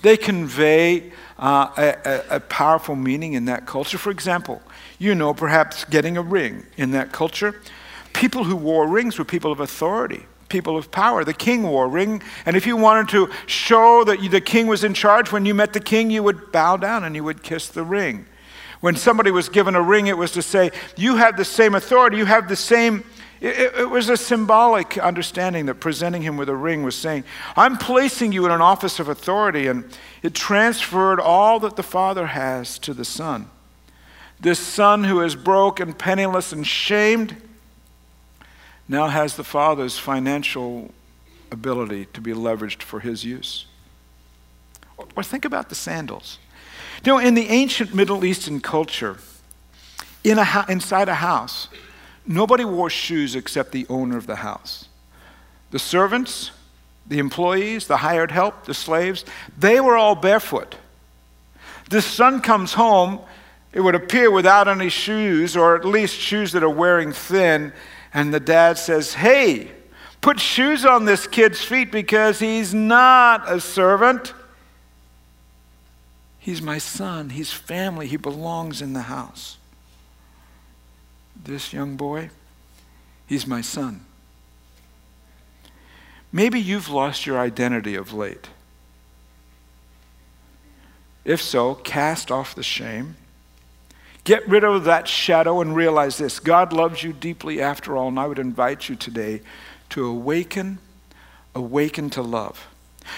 They 0.03 0.17
convey 0.17 1.13
uh, 1.39 1.71
a, 1.77 2.37
a, 2.37 2.41
powerful 2.41 2.95
meaning 2.95 3.33
in 3.33 3.47
that 3.47 3.67
culture. 3.67 3.97
For 3.97 4.11
example, 4.11 4.61
you 5.05 5.15
know, 5.15 5.35
perhaps 5.35 5.85
getting 5.85 6.17
a 6.17 6.23
ring 6.23 6.65
in 6.77 6.93
that 6.93 7.13
culture. 7.13 7.61
People 8.15 8.45
who 8.45 8.57
wore 8.57 8.89
rings 8.89 9.19
were 9.19 9.25
people 9.25 9.53
of 9.53 9.61
authority 9.61 10.27
people 10.55 10.77
of 10.77 10.93
power. 10.93 11.25
The 11.25 11.35
king 11.35 11.65
wore 11.65 11.87
a 11.87 11.89
ring, 11.89 12.23
and 12.47 12.57
if 12.57 12.65
you 12.65 12.77
wanted 12.77 13.09
to 13.09 13.29
show 13.47 14.05
that 14.05 14.21
the 14.31 14.41
king 14.41 14.69
was 14.69 14.85
in 14.85 14.95
charge, 14.95 15.33
when 15.33 15.45
you 15.45 15.53
met 15.53 15.73
the 15.73 15.81
king, 15.81 16.13
you 16.13 16.23
would 16.23 16.53
bow 16.53 16.77
down 16.77 17.03
and 17.03 17.17
you 17.17 17.25
would 17.25 17.43
kiss 17.43 17.69
the 17.69 17.83
ring. 17.83 18.27
When 18.81 18.95
somebody 18.95 19.33
was 19.33 19.49
given 19.49 19.75
a 19.75 19.83
ring, 19.83 20.07
it 20.07 20.17
was 20.17 20.31
to 20.33 20.43
say, 20.43 20.71
You 20.97 21.17
have 21.17 21.37
the 21.37 21.45
same 21.45 21.75
authority, 21.75 22.19
you 22.19 22.27
have 22.27 22.49
the 22.49 22.55
same. 22.55 23.03
It, 23.41 23.81
it 23.81 23.91
was 23.91 24.09
a 24.09 24.17
symbolic 24.17 24.97
understanding 24.97 25.67
that 25.67 25.81
presenting 25.81 26.23
him 26.23 26.37
with 26.37 26.49
a 26.49 26.55
ring 26.55 26.85
was 26.85 26.95
saying, 26.95 27.25
I'm 27.57 27.77
placing 27.77 28.31
you 28.31 28.47
in 28.47 28.53
an 28.53 28.61
office 28.61 29.01
of 29.01 29.09
authority, 29.09 29.67
and 29.67 29.85
it 30.23 30.35
transferred 30.35 31.19
all 31.19 31.59
that 31.61 31.75
the 31.75 31.83
Father 31.83 32.27
has 32.27 32.79
to 32.81 32.95
the 32.95 33.05
Son. 33.05 33.51
This 34.45 34.59
Son 34.59 35.05
who 35.05 35.23
is 35.23 35.35
broke 35.35 35.81
and 35.81 35.99
penniless 35.99 36.53
and 36.53 36.67
shamed 36.67 37.35
now 38.87 39.09
has 39.09 39.37
the 39.37 39.43
Father's 39.43 39.99
financial 39.99 40.91
ability 41.51 42.09
to 42.13 42.21
be 42.21 42.35
leveraged 42.35 42.83
for 42.83 43.01
his 43.01 43.25
use. 43.25 43.65
Or 45.17 45.23
think 45.23 45.47
about 45.47 45.71
the 45.71 45.75
sandals. 45.75 46.39
You 47.07 47.13
know, 47.13 47.19
in 47.19 47.33
the 47.33 47.49
ancient 47.49 47.95
Middle 47.95 48.23
Eastern 48.23 48.61
culture, 48.61 49.17
in 50.23 50.39
a, 50.39 50.67
inside 50.69 51.09
a 51.09 51.15
house, 51.15 51.69
nobody 52.27 52.67
wore 52.67 52.91
shoes 52.91 53.35
except 53.35 53.73
the 53.73 53.87
owner 53.89 54.19
of 54.19 54.27
the 54.27 54.37
house. 54.37 54.89
The 55.71 55.79
servants, 55.79 56.51
the 57.07 57.19
employees, 57.19 57.87
the 57.87 57.97
hired 57.97 58.31
help, 58.31 58.67
the 58.67 58.75
slaves, 58.75 59.25
they 59.57 59.81
were 59.81 59.97
all 59.97 60.15
barefoot. 60.15 60.75
The 61.89 62.03
son 62.03 62.43
comes 62.43 62.75
home, 62.75 63.21
it 63.75 63.81
would 63.81 63.97
appear 63.97 64.31
without 64.31 64.69
any 64.69 64.89
shoes, 64.89 65.57
or 65.57 65.75
at 65.75 65.85
least 65.85 66.15
shoes 66.15 66.53
that 66.53 66.63
are 66.63 66.71
wearing 66.71 67.11
thin, 67.11 67.73
and 68.15 68.33
the 68.33 68.39
dad 68.39 68.79
says, 68.79 69.15
Hey, 69.15 69.73
put 70.21 70.39
shoes 70.39 70.85
on 70.85 71.05
this 71.05 71.27
kid's 71.27 71.63
feet 71.63 71.91
because 71.91 72.39
he's 72.39 72.73
not 72.73 73.51
a 73.51 73.61
servant. 73.61 74.33
He's 76.39 76.63
my 76.63 76.79
son. 76.79 77.31
He's 77.31 77.53
family. 77.53 78.07
He 78.07 78.17
belongs 78.17 78.81
in 78.81 78.93
the 78.93 79.03
house. 79.03 79.59
This 81.43 81.73
young 81.73 81.97
boy, 81.97 82.31
he's 83.27 83.45
my 83.47 83.61
son. 83.61 84.07
Maybe 86.31 86.61
you've 86.61 86.89
lost 86.89 87.27
your 87.27 87.41
identity 87.41 87.97
of 87.97 88.13
late. 88.13 88.49
If 91.25 91.43
so, 91.43 91.75
cast 91.75 92.31
off 92.31 92.55
the 92.55 92.63
shame 92.63 93.17
Get 94.25 94.49
rid 94.49 94.65
of 94.65 94.85
that 94.85 95.07
shadow 95.07 95.61
and 95.61 95.77
realize 95.77 96.17
this 96.17 96.41
God 96.41 96.73
loves 96.73 97.03
you 97.03 97.13
deeply 97.13 97.61
after 97.61 97.97
all, 97.97 98.09
and 98.09 98.19
I 98.19 98.27
would 98.27 98.39
invite 98.39 98.89
you 98.89 98.97
today 98.97 99.43
to 99.91 100.07
awaken, 100.07 100.79
awaken 101.55 102.11
to 102.11 102.23
love. 102.23 102.67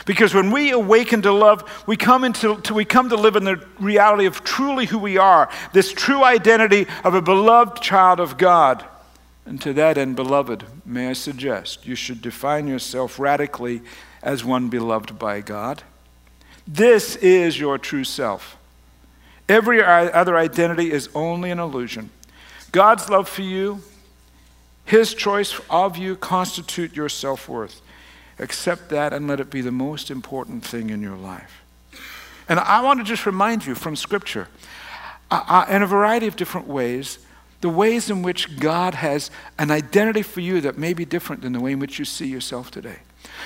Because 0.05 0.35
when 0.35 0.51
we 0.51 0.73
awaken 0.73 1.23
to 1.23 1.33
love, 1.33 1.85
we 1.87 1.97
come, 1.97 2.25
into, 2.25 2.61
to, 2.63 2.75
we 2.75 2.85
come 2.85 3.09
to 3.09 3.17
live 3.17 3.37
in 3.37 3.45
the 3.45 3.65
reality 3.79 4.27
of 4.27 4.43
truly 4.43 4.87
who 4.87 4.99
we 4.99 5.17
are, 5.17 5.49
this 5.73 5.93
true 5.93 6.25
identity 6.25 6.87
of 7.05 7.15
a 7.15 7.23
beloved 7.23 7.81
child 7.81 8.19
of 8.19 8.37
God. 8.37 8.85
And 9.45 9.63
to 9.63 9.73
that 9.75 9.97
end, 9.97 10.17
beloved, 10.17 10.65
may 10.85 11.09
I 11.09 11.13
suggest 11.13 11.87
you 11.87 11.95
should 11.95 12.21
define 12.21 12.67
yourself 12.67 13.21
radically 13.21 13.81
as 14.23 14.45
one 14.45 14.69
beloved 14.69 15.21
by 15.21 15.41
God. 15.41 15.85
This 16.67 17.15
is 17.17 17.61
your 17.61 17.79
true 17.79 18.03
self. 18.03 18.57
Every 19.49 19.83
other 19.83 20.37
identity 20.37 20.91
is 20.91 21.09
only 21.15 21.51
an 21.51 21.59
illusion. 21.59 22.11
God's 22.73 23.09
love 23.09 23.29
for 23.29 23.43
you, 23.43 23.83
His 24.85 25.15
choice 25.15 25.61
of 25.71 25.97
you, 25.97 26.17
constitute 26.17 26.97
your 26.97 27.09
self 27.09 27.49
worth. 27.49 27.81
Accept 28.39 28.91
that 28.91 29.13
and 29.13 29.27
let 29.27 29.41
it 29.41 29.51
be 29.51 29.61
the 29.61 29.73
most 29.73 30.11
important 30.11 30.65
thing 30.65 30.91
in 30.91 31.01
your 31.01 31.17
life. 31.17 31.63
And 32.49 32.61
I 32.61 32.83
want 32.83 33.01
to 33.01 33.05
just 33.05 33.25
remind 33.25 33.65
you 33.65 33.75
from 33.75 33.97
Scripture, 33.97 34.49
uh, 35.31 35.43
uh, 35.47 35.67
in 35.69 35.83
a 35.83 35.87
variety 35.87 36.27
of 36.27 36.37
different 36.37 36.67
ways, 36.67 37.19
the 37.61 37.69
ways 37.69 38.11
in 38.11 38.23
which 38.23 38.59
God 38.59 38.95
has 38.95 39.31
an 39.59 39.71
identity 39.71 40.23
for 40.23 40.41
you 40.41 40.61
that 40.61 40.77
may 40.77 40.93
be 40.93 41.05
different 41.05 41.43
than 41.43 41.53
the 41.53 41.61
way 41.61 41.73
in 41.73 41.79
which 41.79 41.99
you 41.99 42.05
see 42.05 42.27
yourself 42.27 42.71
today. 42.71 42.99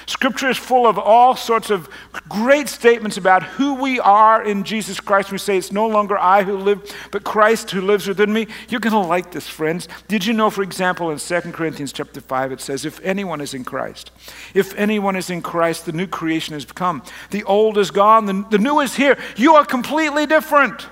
Scripture 0.06 0.50
is 0.50 0.56
full 0.56 0.86
of 0.86 0.98
all 0.98 1.36
sorts 1.36 1.70
of 1.70 1.88
great 2.28 2.68
statements 2.68 3.16
about 3.16 3.42
who 3.42 3.74
we 3.74 4.00
are 4.00 4.42
in 4.42 4.64
Jesus 4.64 5.00
Christ. 5.00 5.32
We 5.32 5.38
say 5.38 5.56
it's 5.56 5.72
no 5.72 5.86
longer 5.86 6.18
I 6.18 6.42
who 6.42 6.56
live, 6.56 6.94
but 7.10 7.24
Christ 7.24 7.70
who 7.70 7.80
lives 7.80 8.06
within 8.06 8.32
me. 8.32 8.46
You're 8.68 8.80
going 8.80 8.92
to 8.92 8.98
like 8.98 9.32
this, 9.32 9.48
friends. 9.48 9.88
Did 10.08 10.24
you 10.26 10.32
know, 10.32 10.50
for 10.50 10.62
example, 10.62 11.10
in 11.10 11.18
2 11.18 11.40
Corinthians 11.52 11.92
chapter 11.92 12.20
5, 12.20 12.52
it 12.52 12.60
says, 12.60 12.84
If 12.84 13.00
anyone 13.02 13.40
is 13.40 13.54
in 13.54 13.64
Christ, 13.64 14.10
if 14.54 14.74
anyone 14.76 15.16
is 15.16 15.30
in 15.30 15.42
Christ, 15.42 15.86
the 15.86 15.92
new 15.92 16.06
creation 16.06 16.54
has 16.54 16.64
come. 16.64 17.02
The 17.30 17.44
old 17.44 17.78
is 17.78 17.90
gone, 17.90 18.26
the, 18.26 18.46
the 18.50 18.58
new 18.58 18.80
is 18.80 18.94
here. 18.94 19.18
You 19.36 19.54
are 19.54 19.64
completely 19.64 20.26
different. 20.26 20.86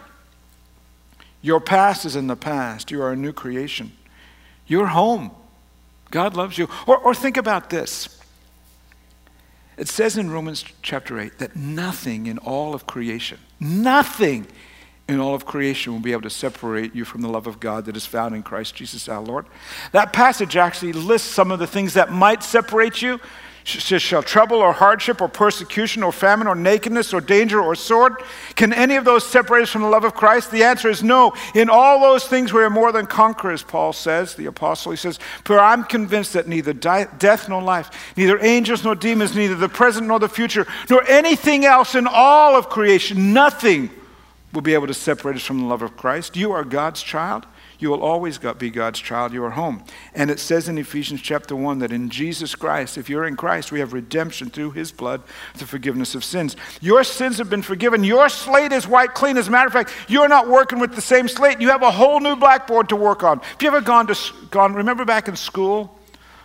Your 1.40 1.60
past 1.60 2.04
is 2.04 2.16
in 2.16 2.26
the 2.26 2.36
past. 2.36 2.90
You 2.90 3.02
are 3.02 3.12
a 3.12 3.16
new 3.16 3.32
creation. 3.32 3.92
You're 4.66 4.86
home. 4.86 5.30
God 6.10 6.36
loves 6.36 6.58
you. 6.58 6.68
Or, 6.86 6.98
or 6.98 7.14
think 7.14 7.36
about 7.36 7.70
this. 7.70 8.17
It 9.78 9.88
says 9.88 10.16
in 10.16 10.30
Romans 10.30 10.64
chapter 10.82 11.18
8 11.20 11.38
that 11.38 11.54
nothing 11.54 12.26
in 12.26 12.38
all 12.38 12.74
of 12.74 12.86
creation, 12.86 13.38
nothing 13.60 14.48
in 15.08 15.20
all 15.20 15.34
of 15.34 15.46
creation 15.46 15.92
will 15.92 16.00
be 16.00 16.12
able 16.12 16.22
to 16.22 16.30
separate 16.30 16.94
you 16.94 17.04
from 17.04 17.22
the 17.22 17.28
love 17.28 17.46
of 17.46 17.60
God 17.60 17.86
that 17.86 17.96
is 17.96 18.04
found 18.04 18.34
in 18.34 18.42
Christ 18.42 18.74
Jesus 18.74 19.08
our 19.08 19.22
Lord. 19.22 19.46
That 19.92 20.12
passage 20.12 20.56
actually 20.56 20.92
lists 20.92 21.28
some 21.28 21.50
of 21.50 21.60
the 21.60 21.66
things 21.66 21.94
that 21.94 22.12
might 22.12 22.42
separate 22.42 23.00
you 23.00 23.20
Shall 23.68 24.22
trouble 24.22 24.56
or 24.56 24.72
hardship 24.72 25.20
or 25.20 25.28
persecution 25.28 26.02
or 26.02 26.10
famine 26.10 26.46
or 26.46 26.54
nakedness 26.54 27.12
or 27.12 27.20
danger 27.20 27.60
or 27.60 27.74
sword, 27.74 28.14
can 28.56 28.72
any 28.72 28.96
of 28.96 29.04
those 29.04 29.26
separate 29.26 29.64
us 29.64 29.68
from 29.68 29.82
the 29.82 29.88
love 29.88 30.04
of 30.04 30.14
Christ? 30.14 30.50
The 30.50 30.64
answer 30.64 30.88
is 30.88 31.02
no. 31.02 31.34
In 31.54 31.68
all 31.68 32.00
those 32.00 32.26
things 32.26 32.50
we 32.50 32.62
are 32.62 32.70
more 32.70 32.92
than 32.92 33.06
conquerors, 33.06 33.62
Paul 33.62 33.92
says, 33.92 34.34
the 34.34 34.46
apostle. 34.46 34.92
He 34.92 34.96
says, 34.96 35.18
For 35.44 35.60
I'm 35.60 35.84
convinced 35.84 36.32
that 36.32 36.48
neither 36.48 36.72
death 36.72 37.48
nor 37.50 37.62
life, 37.62 37.90
neither 38.16 38.42
angels 38.42 38.84
nor 38.84 38.94
demons, 38.94 39.36
neither 39.36 39.54
the 39.54 39.68
present 39.68 40.06
nor 40.06 40.18
the 40.18 40.30
future, 40.30 40.66
nor 40.88 41.06
anything 41.06 41.66
else 41.66 41.94
in 41.94 42.06
all 42.06 42.56
of 42.56 42.70
creation, 42.70 43.34
nothing 43.34 43.90
will 44.54 44.62
be 44.62 44.72
able 44.72 44.86
to 44.86 44.94
separate 44.94 45.36
us 45.36 45.44
from 45.44 45.58
the 45.58 45.66
love 45.66 45.82
of 45.82 45.94
Christ. 45.94 46.36
You 46.36 46.52
are 46.52 46.64
God's 46.64 47.02
child. 47.02 47.44
You 47.80 47.90
will 47.90 48.02
always 48.02 48.38
be 48.38 48.70
God's 48.70 48.98
child. 48.98 49.32
You 49.32 49.44
are 49.44 49.50
home. 49.50 49.84
And 50.12 50.30
it 50.30 50.40
says 50.40 50.68
in 50.68 50.78
Ephesians 50.78 51.22
chapter 51.22 51.54
1 51.54 51.78
that 51.78 51.92
in 51.92 52.10
Jesus 52.10 52.56
Christ, 52.56 52.98
if 52.98 53.08
you're 53.08 53.24
in 53.24 53.36
Christ, 53.36 53.70
we 53.70 53.78
have 53.78 53.92
redemption 53.92 54.50
through 54.50 54.72
his 54.72 54.90
blood, 54.90 55.22
the 55.56 55.64
forgiveness 55.64 56.16
of 56.16 56.24
sins. 56.24 56.56
Your 56.80 57.04
sins 57.04 57.38
have 57.38 57.48
been 57.48 57.62
forgiven. 57.62 58.02
Your 58.02 58.28
slate 58.28 58.72
is 58.72 58.88
white 58.88 59.14
clean. 59.14 59.36
As 59.36 59.46
a 59.46 59.52
matter 59.52 59.68
of 59.68 59.72
fact, 59.72 59.92
you're 60.08 60.28
not 60.28 60.48
working 60.48 60.80
with 60.80 60.96
the 60.96 61.00
same 61.00 61.28
slate. 61.28 61.60
You 61.60 61.68
have 61.68 61.82
a 61.82 61.90
whole 61.90 62.18
new 62.18 62.34
blackboard 62.34 62.88
to 62.88 62.96
work 62.96 63.22
on. 63.22 63.38
Have 63.38 63.62
you 63.62 63.68
ever 63.68 63.80
gone 63.80 64.08
to, 64.08 64.16
gone, 64.50 64.74
remember 64.74 65.04
back 65.04 65.28
in 65.28 65.36
school? 65.36 65.96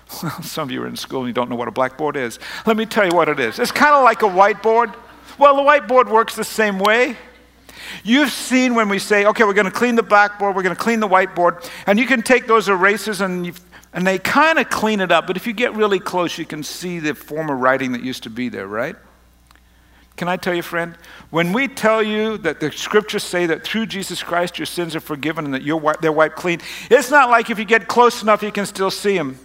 Some 0.44 0.68
of 0.68 0.72
you 0.72 0.84
are 0.84 0.88
in 0.88 0.96
school 0.96 1.22
and 1.22 1.28
you 1.30 1.34
don't 1.34 1.50
know 1.50 1.56
what 1.56 1.68
a 1.68 1.72
blackboard 1.72 2.16
is. 2.16 2.38
Let 2.68 2.78
me 2.78 2.86
tell 2.86 3.06
you 3.06 3.16
what 3.16 3.28
it 3.28 3.40
is. 3.40 3.58
It's 3.58 3.72
kind 3.72 3.96
of 3.96 4.04
like 4.04 4.22
a 4.22 4.28
whiteboard. 4.28 4.94
Well, 5.40 5.56
the 5.56 5.63
whiteboard 5.63 6.12
works 6.12 6.36
the 6.36 6.44
same 6.44 6.78
way. 6.78 7.18
You've 8.04 8.32
seen 8.32 8.76
when 8.76 8.90
we 8.90 9.00
say, 9.00 9.26
okay, 9.26 9.46
we're 9.46 9.54
going 9.54 9.66
to 9.66 9.72
clean 9.72 9.96
the 9.96 10.04
blackboard, 10.04 10.56
we're 10.56 10.64
going 10.64 10.76
to 10.76 10.82
clean 10.82 11.00
the 11.00 11.08
whiteboard, 11.08 11.70
and 11.88 11.98
you 11.98 12.06
can 12.06 12.22
take 12.22 12.48
those 12.48 12.68
erasers 12.68 13.22
and, 13.22 13.58
and 13.94 14.06
they 14.06 14.20
kind 14.20 14.60
of 14.60 14.70
clean 14.70 15.00
it 15.00 15.12
up, 15.12 15.26
but 15.26 15.38
if 15.38 15.48
you 15.48 15.54
get 15.54 15.74
really 15.74 16.00
close, 16.00 16.38
you 16.38 16.46
can 16.46 16.64
see 16.64 17.00
the 17.00 17.16
former 17.16 17.56
writing 17.56 17.94
that 17.94 18.04
used 18.04 18.24
to 18.24 18.30
be 18.30 18.50
there, 18.50 18.68
right? 18.68 18.98
Can 20.16 20.28
I 20.28 20.38
tell 20.38 20.54
you, 20.54 20.62
friend? 20.62 20.96
When 21.32 21.54
we 21.54 21.68
tell 21.68 22.04
you 22.04 22.38
that 22.40 22.60
the 22.60 22.72
scriptures 22.72 23.24
say 23.24 23.48
that 23.48 23.64
through 23.64 23.88
Jesus 23.88 24.22
Christ 24.22 24.60
your 24.60 24.68
sins 24.68 24.96
are 24.96 25.00
forgiven 25.00 25.46
and 25.46 25.54
that 25.54 25.64
you're, 25.64 25.96
they're 26.02 26.12
wiped 26.12 26.36
clean, 26.36 26.60
it's 26.92 27.10
not 27.10 27.30
like 27.30 27.50
if 27.50 27.58
you 27.58 27.66
get 27.66 27.88
close 27.88 28.22
enough 28.22 28.44
you 28.44 28.52
can 28.52 28.66
still 28.66 28.92
see 28.92 29.18
them. 29.18 29.40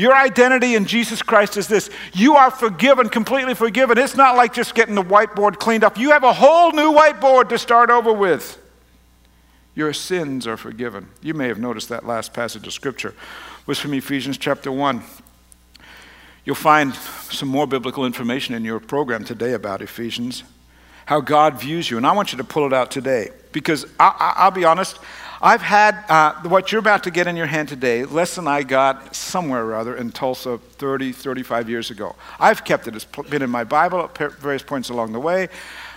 Your 0.00 0.14
identity 0.14 0.76
in 0.76 0.86
Jesus 0.86 1.20
Christ 1.20 1.58
is 1.58 1.68
this 1.68 1.90
you 2.14 2.34
are 2.34 2.50
forgiven, 2.50 3.10
completely 3.10 3.52
forgiven. 3.52 3.98
It's 3.98 4.16
not 4.16 4.34
like 4.34 4.54
just 4.54 4.74
getting 4.74 4.94
the 4.94 5.02
whiteboard 5.02 5.58
cleaned 5.58 5.84
up. 5.84 5.98
You 5.98 6.12
have 6.12 6.24
a 6.24 6.32
whole 6.32 6.72
new 6.72 6.90
whiteboard 6.94 7.50
to 7.50 7.58
start 7.58 7.90
over 7.90 8.10
with. 8.10 8.56
Your 9.74 9.92
sins 9.92 10.46
are 10.46 10.56
forgiven. 10.56 11.08
You 11.20 11.34
may 11.34 11.48
have 11.48 11.58
noticed 11.58 11.90
that 11.90 12.06
last 12.06 12.32
passage 12.32 12.66
of 12.66 12.72
Scripture 12.72 13.14
was 13.66 13.78
from 13.78 13.92
Ephesians 13.92 14.38
chapter 14.38 14.72
1. 14.72 15.02
You'll 16.46 16.54
find 16.54 16.94
some 16.94 17.50
more 17.50 17.66
biblical 17.66 18.06
information 18.06 18.54
in 18.54 18.64
your 18.64 18.80
program 18.80 19.22
today 19.22 19.52
about 19.52 19.82
Ephesians, 19.82 20.44
how 21.04 21.20
God 21.20 21.60
views 21.60 21.90
you. 21.90 21.98
And 21.98 22.06
I 22.06 22.12
want 22.12 22.32
you 22.32 22.38
to 22.38 22.44
pull 22.44 22.66
it 22.66 22.72
out 22.72 22.90
today 22.90 23.32
because 23.52 23.84
I, 24.00 24.46
will 24.46 24.50
be 24.52 24.64
honest, 24.64 24.98
I've 25.42 25.62
had 25.62 26.04
uh, 26.10 26.34
what 26.50 26.70
you're 26.70 26.80
about 26.80 27.04
to 27.04 27.10
get 27.10 27.26
in 27.26 27.34
your 27.34 27.46
hand 27.46 27.70
today, 27.70 28.04
lesson 28.04 28.46
I 28.46 28.62
got 28.62 29.16
somewhere 29.16 29.64
or 29.64 29.74
other 29.74 29.96
in 29.96 30.12
Tulsa 30.12 30.58
30, 30.58 31.12
35 31.12 31.70
years 31.70 31.90
ago. 31.90 32.14
I've 32.38 32.62
kept 32.62 32.86
it, 32.86 32.94
it's 32.94 33.06
been 33.06 33.40
in 33.40 33.48
my 33.48 33.64
Bible 33.64 34.02
at 34.02 34.32
various 34.34 34.62
points 34.62 34.90
along 34.90 35.14
the 35.14 35.20
way. 35.20 35.48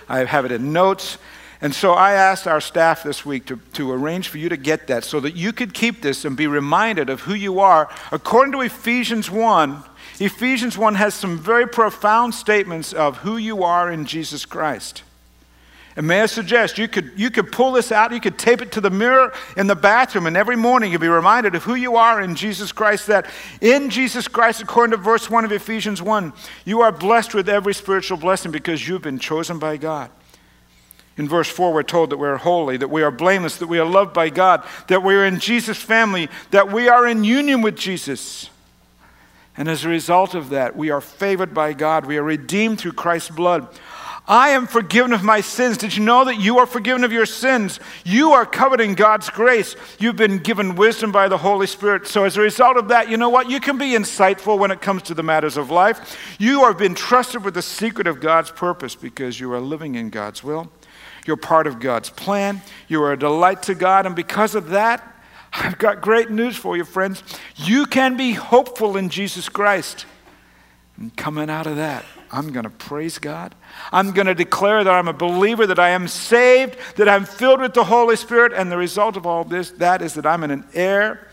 I 0.08 0.24
have 0.24 0.46
it 0.46 0.52
in 0.52 0.72
notes. 0.72 1.18
And 1.60 1.74
so 1.74 1.92
I 1.92 2.12
asked 2.12 2.46
our 2.46 2.60
staff 2.60 3.02
this 3.02 3.26
week 3.26 3.44
to, 3.46 3.60
to 3.74 3.92
arrange 3.92 4.28
for 4.28 4.38
you 4.38 4.48
to 4.48 4.56
get 4.56 4.86
that 4.86 5.04
so 5.04 5.20
that 5.20 5.36
you 5.36 5.52
could 5.52 5.74
keep 5.74 6.00
this 6.00 6.24
and 6.24 6.38
be 6.38 6.46
reminded 6.46 7.10
of 7.10 7.20
who 7.20 7.34
you 7.34 7.60
are. 7.60 7.90
According 8.12 8.52
to 8.52 8.62
Ephesians 8.62 9.30
1, 9.30 9.84
Ephesians 10.20 10.78
1 10.78 10.94
has 10.94 11.12
some 11.12 11.38
very 11.38 11.68
profound 11.68 12.34
statements 12.34 12.94
of 12.94 13.18
who 13.18 13.36
you 13.36 13.62
are 13.62 13.92
in 13.92 14.06
Jesus 14.06 14.46
Christ. 14.46 15.02
And 15.96 16.08
may 16.08 16.22
I 16.22 16.26
suggest 16.26 16.76
you 16.76 16.88
could, 16.88 17.12
you 17.14 17.30
could 17.30 17.52
pull 17.52 17.70
this 17.72 17.92
out, 17.92 18.10
you 18.10 18.20
could 18.20 18.36
tape 18.36 18.60
it 18.60 18.72
to 18.72 18.80
the 18.80 18.90
mirror 18.90 19.32
in 19.56 19.68
the 19.68 19.76
bathroom, 19.76 20.26
and 20.26 20.36
every 20.36 20.56
morning 20.56 20.90
you'll 20.90 21.00
be 21.00 21.08
reminded 21.08 21.54
of 21.54 21.62
who 21.62 21.76
you 21.76 21.96
are 21.96 22.20
in 22.20 22.34
Jesus 22.34 22.72
Christ. 22.72 23.06
That 23.06 23.26
in 23.60 23.90
Jesus 23.90 24.26
Christ, 24.26 24.60
according 24.60 24.90
to 24.90 24.96
verse 24.96 25.30
1 25.30 25.44
of 25.44 25.52
Ephesians 25.52 26.02
1, 26.02 26.32
you 26.64 26.80
are 26.80 26.90
blessed 26.90 27.32
with 27.32 27.48
every 27.48 27.74
spiritual 27.74 28.18
blessing 28.18 28.50
because 28.50 28.88
you've 28.88 29.02
been 29.02 29.20
chosen 29.20 29.60
by 29.60 29.76
God. 29.76 30.10
In 31.16 31.28
verse 31.28 31.48
4, 31.48 31.72
we're 31.72 31.84
told 31.84 32.10
that 32.10 32.16
we're 32.16 32.38
holy, 32.38 32.76
that 32.76 32.90
we 32.90 33.02
are 33.04 33.12
blameless, 33.12 33.58
that 33.58 33.68
we 33.68 33.78
are 33.78 33.86
loved 33.86 34.12
by 34.12 34.30
God, 34.30 34.64
that 34.88 35.04
we 35.04 35.14
are 35.14 35.24
in 35.24 35.38
Jesus' 35.38 35.78
family, 35.78 36.28
that 36.50 36.72
we 36.72 36.88
are 36.88 37.06
in 37.06 37.22
union 37.22 37.62
with 37.62 37.76
Jesus. 37.76 38.50
And 39.56 39.68
as 39.68 39.84
a 39.84 39.88
result 39.88 40.34
of 40.34 40.50
that, 40.50 40.74
we 40.74 40.90
are 40.90 41.00
favored 41.00 41.54
by 41.54 41.72
God. 41.72 42.06
We 42.06 42.16
are 42.16 42.24
redeemed 42.24 42.80
through 42.80 42.94
Christ's 42.94 43.30
blood. 43.30 43.68
I 44.26 44.50
am 44.50 44.66
forgiven 44.66 45.12
of 45.12 45.22
my 45.22 45.42
sins. 45.42 45.76
Did 45.76 45.94
you 45.94 46.02
know 46.02 46.24
that 46.24 46.40
you 46.40 46.58
are 46.58 46.64
forgiven 46.64 47.04
of 47.04 47.12
your 47.12 47.26
sins? 47.26 47.78
You 48.04 48.32
are 48.32 48.46
covered 48.46 48.80
in 48.80 48.94
God's 48.94 49.28
grace. 49.28 49.76
You've 49.98 50.16
been 50.16 50.38
given 50.38 50.76
wisdom 50.76 51.12
by 51.12 51.28
the 51.28 51.36
Holy 51.36 51.66
Spirit. 51.66 52.06
So, 52.06 52.24
as 52.24 52.38
a 52.38 52.40
result 52.40 52.78
of 52.78 52.88
that, 52.88 53.10
you 53.10 53.18
know 53.18 53.28
what? 53.28 53.50
You 53.50 53.60
can 53.60 53.76
be 53.76 53.90
insightful 53.90 54.58
when 54.58 54.70
it 54.70 54.80
comes 54.80 55.02
to 55.02 55.14
the 55.14 55.22
matters 55.22 55.58
of 55.58 55.70
life. 55.70 56.18
You 56.38 56.64
have 56.64 56.78
been 56.78 56.94
trusted 56.94 57.44
with 57.44 57.52
the 57.52 57.60
secret 57.60 58.06
of 58.06 58.20
God's 58.20 58.50
purpose 58.50 58.94
because 58.94 59.38
you 59.38 59.52
are 59.52 59.60
living 59.60 59.94
in 59.94 60.08
God's 60.08 60.42
will. 60.42 60.70
You're 61.26 61.36
part 61.36 61.66
of 61.66 61.78
God's 61.78 62.08
plan. 62.08 62.62
You 62.88 63.02
are 63.02 63.12
a 63.12 63.18
delight 63.18 63.62
to 63.64 63.74
God. 63.74 64.06
And 64.06 64.16
because 64.16 64.54
of 64.54 64.70
that, 64.70 65.06
I've 65.52 65.78
got 65.78 66.00
great 66.00 66.30
news 66.30 66.56
for 66.56 66.78
you, 66.78 66.84
friends. 66.84 67.22
You 67.56 67.84
can 67.84 68.16
be 68.16 68.32
hopeful 68.32 68.96
in 68.96 69.10
Jesus 69.10 69.50
Christ. 69.50 70.06
And 70.96 71.14
coming 71.14 71.50
out 71.50 71.66
of 71.66 71.76
that, 71.76 72.04
I'm 72.34 72.50
going 72.50 72.64
to 72.64 72.70
praise 72.70 73.18
God. 73.18 73.54
I'm 73.92 74.10
going 74.10 74.26
to 74.26 74.34
declare 74.34 74.82
that 74.82 74.92
I'm 74.92 75.06
a 75.06 75.12
believer, 75.12 75.68
that 75.68 75.78
I 75.78 75.90
am 75.90 76.08
saved, 76.08 76.76
that 76.96 77.08
I'm 77.08 77.24
filled 77.24 77.60
with 77.60 77.74
the 77.74 77.84
Holy 77.84 78.16
Spirit. 78.16 78.52
And 78.52 78.72
the 78.72 78.76
result 78.76 79.16
of 79.16 79.24
all 79.24 79.44
this, 79.44 79.70
that 79.72 80.02
is 80.02 80.14
that 80.14 80.26
I'm 80.26 80.42
an 80.42 80.64
heir. 80.74 81.28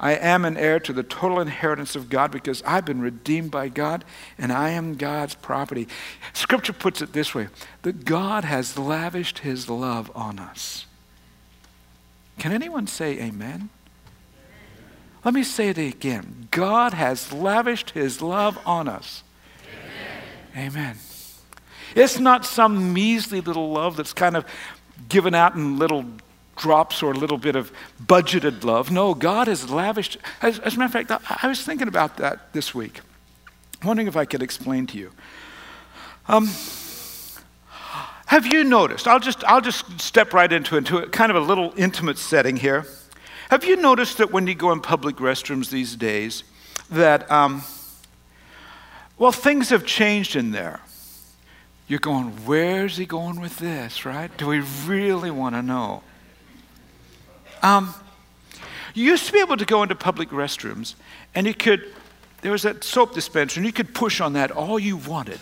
I 0.00 0.12
am 0.12 0.46
an 0.46 0.56
heir 0.56 0.80
to 0.80 0.92
the 0.94 1.02
total 1.02 1.40
inheritance 1.40 1.94
of 1.94 2.08
God 2.08 2.30
because 2.30 2.62
I've 2.62 2.86
been 2.86 3.02
redeemed 3.02 3.50
by 3.50 3.68
God 3.68 4.06
and 4.38 4.50
I 4.50 4.70
am 4.70 4.94
God's 4.94 5.34
property. 5.34 5.86
Scripture 6.32 6.72
puts 6.72 7.02
it 7.02 7.12
this 7.12 7.34
way 7.34 7.48
that 7.82 8.06
God 8.06 8.44
has 8.44 8.78
lavished 8.78 9.40
his 9.40 9.68
love 9.68 10.10
on 10.14 10.38
us. 10.38 10.86
Can 12.38 12.52
anyone 12.52 12.86
say 12.86 13.20
amen? 13.20 13.68
Let 15.24 15.34
me 15.34 15.42
say 15.42 15.68
it 15.68 15.78
again. 15.78 16.48
God 16.52 16.94
has 16.94 17.34
lavished 17.34 17.90
his 17.90 18.22
love 18.22 18.58
on 18.64 18.88
us. 18.88 19.24
Amen. 20.58 20.96
It's 21.94 22.18
not 22.18 22.44
some 22.44 22.92
measly 22.92 23.40
little 23.40 23.70
love 23.70 23.96
that's 23.96 24.12
kind 24.12 24.36
of 24.36 24.44
given 25.08 25.32
out 25.32 25.54
in 25.54 25.78
little 25.78 26.04
drops 26.56 27.00
or 27.00 27.12
a 27.12 27.14
little 27.14 27.38
bit 27.38 27.54
of 27.54 27.72
budgeted 28.04 28.64
love. 28.64 28.90
No, 28.90 29.14
God 29.14 29.46
has 29.46 29.70
lavished. 29.70 30.18
As, 30.42 30.58
as 30.58 30.74
a 30.74 30.78
matter 30.78 30.98
of 30.98 31.08
fact, 31.08 31.42
I, 31.42 31.46
was 31.46 31.62
thinking 31.62 31.86
about 31.86 32.16
that 32.16 32.52
this 32.52 32.74
week, 32.74 33.00
wondering 33.84 34.08
if 34.08 34.16
I 34.16 34.24
could 34.24 34.42
explain 34.42 34.88
to 34.88 34.98
you. 34.98 35.12
Um, 36.26 36.48
have 38.26 38.44
you 38.44 38.64
noticed? 38.64 39.06
I'll 39.06 39.20
just, 39.20 39.44
I'll 39.44 39.60
just 39.60 40.00
step 40.00 40.34
right 40.34 40.52
into, 40.52 40.76
into 40.76 40.98
a 40.98 41.08
kind 41.08 41.30
of 41.30 41.36
a 41.36 41.40
little 41.40 41.72
intimate 41.76 42.18
setting 42.18 42.56
here. 42.56 42.84
Have 43.50 43.64
you 43.64 43.76
noticed 43.76 44.18
that 44.18 44.32
when 44.32 44.48
you 44.48 44.56
go 44.56 44.72
in 44.72 44.80
public 44.80 45.16
restrooms 45.16 45.70
these 45.70 45.94
days, 45.94 46.42
that 46.90 47.30
um, 47.30 47.62
well, 49.18 49.32
things 49.32 49.70
have 49.70 49.84
changed 49.84 50.36
in 50.36 50.52
there. 50.52 50.80
You're 51.88 51.98
going, 51.98 52.26
where's 52.44 52.98
he 52.98 53.06
going 53.06 53.40
with 53.40 53.58
this, 53.58 54.04
right? 54.04 54.34
Do 54.36 54.46
we 54.46 54.60
really 54.86 55.30
want 55.30 55.54
to 55.54 55.62
know? 55.62 56.02
Um, 57.62 57.94
you 58.94 59.04
used 59.04 59.26
to 59.26 59.32
be 59.32 59.40
able 59.40 59.56
to 59.56 59.64
go 59.64 59.82
into 59.82 59.94
public 59.94 60.28
restrooms 60.30 60.94
and 61.34 61.46
you 61.46 61.54
could, 61.54 61.82
there 62.42 62.52
was 62.52 62.62
that 62.62 62.84
soap 62.84 63.14
dispenser 63.14 63.58
and 63.58 63.66
you 63.66 63.72
could 63.72 63.94
push 63.94 64.20
on 64.20 64.34
that 64.34 64.50
all 64.50 64.78
you 64.78 64.96
wanted. 64.96 65.40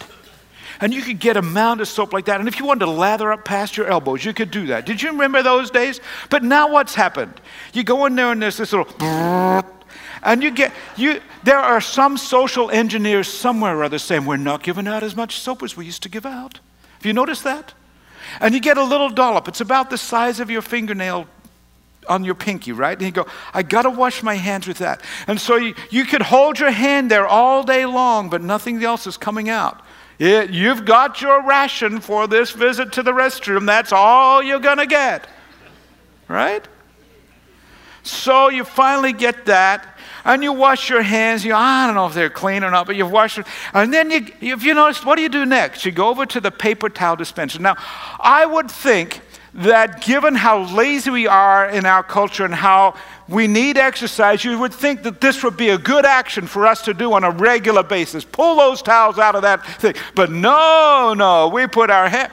And 0.81 0.93
you 0.93 1.03
could 1.03 1.19
get 1.19 1.37
a 1.37 1.43
mound 1.43 1.81
of 1.81 1.89
soap 1.89 2.12
like 2.12 2.27
that. 2.27 2.39
And 2.39 2.49
if 2.49 2.61
you 2.61 2.67
wanted 2.67 2.85
to 2.85 2.91
lather 2.91 3.33
up 3.33 3.45
past 3.45 3.77
your 3.77 3.87
elbows, 3.87 4.25
you 4.25 4.35
could 4.35 4.51
do 4.51 4.67
that. 4.67 4.85
Did 4.85 5.01
you 5.01 5.11
remember 5.11 5.43
those 5.43 5.71
days? 5.71 6.01
But 6.29 6.43
now 6.43 6.71
what's 6.71 6.95
happened? 6.95 7.41
You 7.73 7.83
go 7.83 8.05
in 8.07 8.15
there 8.15 8.31
and 8.31 8.43
there's 8.43 8.59
this 8.59 8.73
little 8.73 8.93
and 10.27 10.43
you 10.43 10.51
get, 10.51 10.73
you, 10.97 11.21
there 11.45 11.59
are 11.59 11.81
some 11.81 12.19
social 12.19 12.69
engineers 12.71 13.29
somewhere 13.29 13.79
or 13.79 13.85
other 13.85 13.99
saying, 13.99 14.27
we're 14.27 14.37
not 14.37 14.62
giving 14.62 14.89
out 14.89 15.05
as 15.05 15.15
much 15.15 15.39
soap 15.39 15.62
as 15.62 15.77
we 15.77 15.87
used 15.87 16.03
to 16.03 16.09
give 16.09 16.27
out. 16.27 16.59
Have 16.97 17.07
you 17.07 17.12
noticed 17.12 17.45
that? 17.45 17.73
And 18.41 18.53
you 18.53 18.61
get 18.61 18.77
a 18.77 18.83
little 18.83 19.09
dollop. 19.09 19.47
It's 19.47 19.61
about 19.61 19.89
the 19.89 19.97
size 19.97 20.41
of 20.41 20.51
your 20.51 20.62
fingernail 20.62 21.29
on 22.09 22.25
your 22.25 22.35
pinky, 22.35 22.73
right? 22.73 22.97
And 22.97 23.07
you 23.07 23.12
go, 23.12 23.27
I 23.55 23.62
got 23.62 23.83
to 23.83 23.91
wash 23.91 24.23
my 24.25 24.35
hands 24.35 24.67
with 24.67 24.79
that. 24.79 25.03
And 25.29 25.41
so 25.41 25.57
you, 25.57 25.75
you 25.91 26.05
could 26.05 26.23
hold 26.23 26.59
your 26.59 26.73
hand 26.73 27.09
there 27.09 27.27
all 27.27 27.62
day 27.62 27.87
long, 27.87 28.29
but 28.29 28.43
nothing 28.43 28.83
else 28.83 29.07
is 29.07 29.17
coming 29.17 29.49
out. 29.49 29.81
It, 30.19 30.51
you've 30.51 30.85
got 30.85 31.23
your 31.23 31.47
ration 31.47 32.01
for 32.01 32.27
this 32.27 32.51
visit 32.51 32.93
to 32.95 33.03
the 33.05 33.12
restroom. 33.12 33.65
That's 33.65 33.93
all 33.93 34.43
you're 34.43 34.59
going 34.59 34.79
to 34.79 34.87
get. 34.87 35.29
Right? 36.27 36.67
So 38.03 38.49
you 38.49 38.65
finally 38.65 39.12
get 39.12 39.47
that. 39.47 39.95
And 40.27 40.43
you 40.43 40.53
wash 40.53 40.91
your 40.91 41.03
hands. 41.03 41.45
You, 41.45 41.55
I 41.55 41.87
don't 41.87 41.95
know 41.95 42.07
if 42.07 42.15
they're 42.15 42.29
clean 42.29 42.65
or 42.65 42.71
not, 42.71 42.87
but 42.87 42.97
you've 42.97 43.11
washed 43.11 43.37
them. 43.37 43.47
And 43.73 43.95
then 43.95 44.11
you, 44.11 44.27
if 44.41 44.65
you 44.65 44.75
notice, 44.75 45.05
what 45.05 45.17
do 45.17 45.23
you 45.23 45.29
do 45.29 45.47
next? 45.47 45.87
You 45.87 45.93
go 45.93 46.09
over 46.09 46.27
to 46.27 46.41
the 46.41 46.51
paper 46.51 46.89
towel 46.89 47.17
dispenser. 47.17 47.61
Now, 47.61 47.77
I 48.21 48.45
would 48.45 48.71
think 48.71 49.23
that 49.55 50.03
given 50.03 50.35
how 50.35 50.65
lazy 50.75 51.11
we 51.11 51.27
are 51.27 51.71
in 51.71 51.87
our 51.87 52.03
culture 52.03 52.45
and 52.45 52.55
how 52.55 52.95
we 53.29 53.47
need 53.47 53.79
exercise, 53.79 54.45
you 54.45 54.59
would 54.59 54.75
think 54.75 55.05
that 55.05 55.21
this 55.21 55.43
would 55.43 55.57
be 55.57 55.71
a 55.71 55.79
good 55.79 56.05
action 56.05 56.47
for 56.47 56.67
us 56.67 56.83
to 56.83 56.93
do 56.93 57.12
on 57.15 57.25
a 57.25 57.31
regular 57.31 57.83
basis. 57.83 58.25
Pull 58.25 58.57
those 58.57 58.83
towels 58.83 59.19
out 59.19 59.35
of 59.35 59.43
that 59.43 59.65
thing. 59.81 59.95
But 60.15 60.31
no, 60.31 61.15
no, 61.17 61.49
we 61.49 61.67
put 61.69 61.91
our 61.91 62.09
hand, 62.09 62.33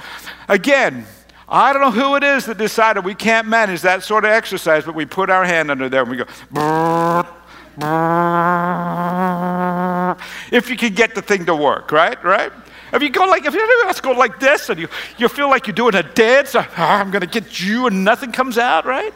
again, 0.50 1.06
I 1.48 1.72
don't 1.72 1.82
know 1.82 1.92
who 1.92 2.16
it 2.16 2.24
is 2.24 2.48
that 2.48 2.58
decided 2.58 3.06
we 3.06 3.16
can't 3.16 3.48
manage 3.48 3.82
that 3.82 4.02
sort 4.04 4.26
of 4.26 4.32
exercise, 4.32 4.84
but 4.84 4.96
we 4.96 5.06
put 5.06 5.30
our 5.30 5.46
hand 5.46 5.70
under 5.70 5.88
there 5.88 6.02
and 6.02 6.10
we 6.10 6.18
go, 6.18 6.26
brrr, 6.52 7.28
if 10.52 10.70
you 10.70 10.78
can 10.78 10.94
get 10.94 11.16
the 11.16 11.22
thing 11.22 11.46
to 11.46 11.56
work, 11.56 11.92
right? 11.92 12.24
Right? 12.24 12.52
If 12.94 13.02
you 13.02 13.10
go 13.10 13.26
like, 13.26 13.46
if 13.46 13.54
you 13.56 13.86
let's 13.86 14.02
go 14.02 14.12
like 14.12 14.40
this 14.40 14.70
and 14.70 14.80
you, 14.80 14.88
you 15.18 15.28
feel 15.28 15.50
like 15.50 15.66
you're 15.66 15.74
doing 15.74 15.96
a 15.96 16.04
dance, 16.04 16.54
uh, 16.54 16.66
I'm 16.78 17.10
going 17.10 17.22
to 17.22 17.28
get 17.28 17.60
you 17.60 17.88
and 17.88 18.04
nothing 18.04 18.32
comes 18.32 18.60
out, 18.60 18.86
right? 18.86 19.14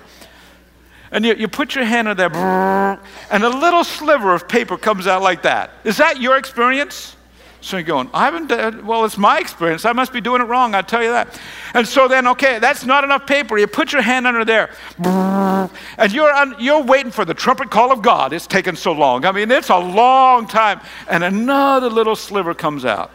And 1.11 1.23
you, 1.23 1.35
you 1.35 1.47
put 1.47 1.75
your 1.75 1.85
hand 1.85 2.07
in 2.07 2.17
there, 2.17 2.31
and 2.33 3.43
a 3.43 3.49
little 3.49 3.83
sliver 3.83 4.33
of 4.33 4.47
paper 4.47 4.77
comes 4.77 5.07
out 5.07 5.21
like 5.21 5.43
that. 5.43 5.71
Is 5.83 5.97
that 5.97 6.19
your 6.19 6.37
experience? 6.37 7.16
So 7.59 7.77
you're 7.77 7.83
going, 7.83 8.09
I 8.13 8.25
haven't 8.25 8.47
done, 8.47 8.85
well, 8.85 9.03
it's 9.03 9.17
my 9.17 9.39
experience. 9.39 9.83
I 9.83 9.91
must 9.91 10.13
be 10.13 10.21
doing 10.21 10.41
it 10.41 10.45
wrong, 10.45 10.75
I'll 10.75 10.83
tell 10.83 11.01
you 11.01 11.09
that. 11.09 11.39
And 11.73 11.87
so 11.87 12.07
then, 12.07 12.27
okay, 12.27 12.59
that's 12.59 12.85
not 12.85 13.03
enough 13.03 13.25
paper. 13.25 13.57
You 13.57 13.67
put 13.67 13.91
your 13.91 14.03
hand 14.03 14.27
under 14.27 14.45
there, 14.45 14.69
and 14.99 16.13
you're, 16.13 16.31
un, 16.31 16.55
you're 16.59 16.83
waiting 16.83 17.11
for 17.11 17.25
the 17.25 17.33
trumpet 17.33 17.71
call 17.71 17.91
of 17.91 18.01
God. 18.01 18.31
It's 18.31 18.47
taken 18.47 18.75
so 18.75 18.91
long. 18.91 19.25
I 19.25 19.31
mean, 19.31 19.49
it's 19.49 19.69
a 19.69 19.77
long 19.77 20.47
time. 20.47 20.81
And 21.09 21.23
another 21.23 21.89
little 21.89 22.15
sliver 22.15 22.53
comes 22.53 22.85
out. 22.85 23.11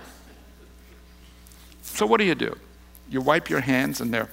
So 1.83 2.05
what 2.07 2.19
do 2.19 2.25
you 2.25 2.35
do? 2.35 2.57
You 3.11 3.21
wipe 3.21 3.49
your 3.49 3.61
hands, 3.61 4.01
and 4.01 4.13
they're, 4.13 4.29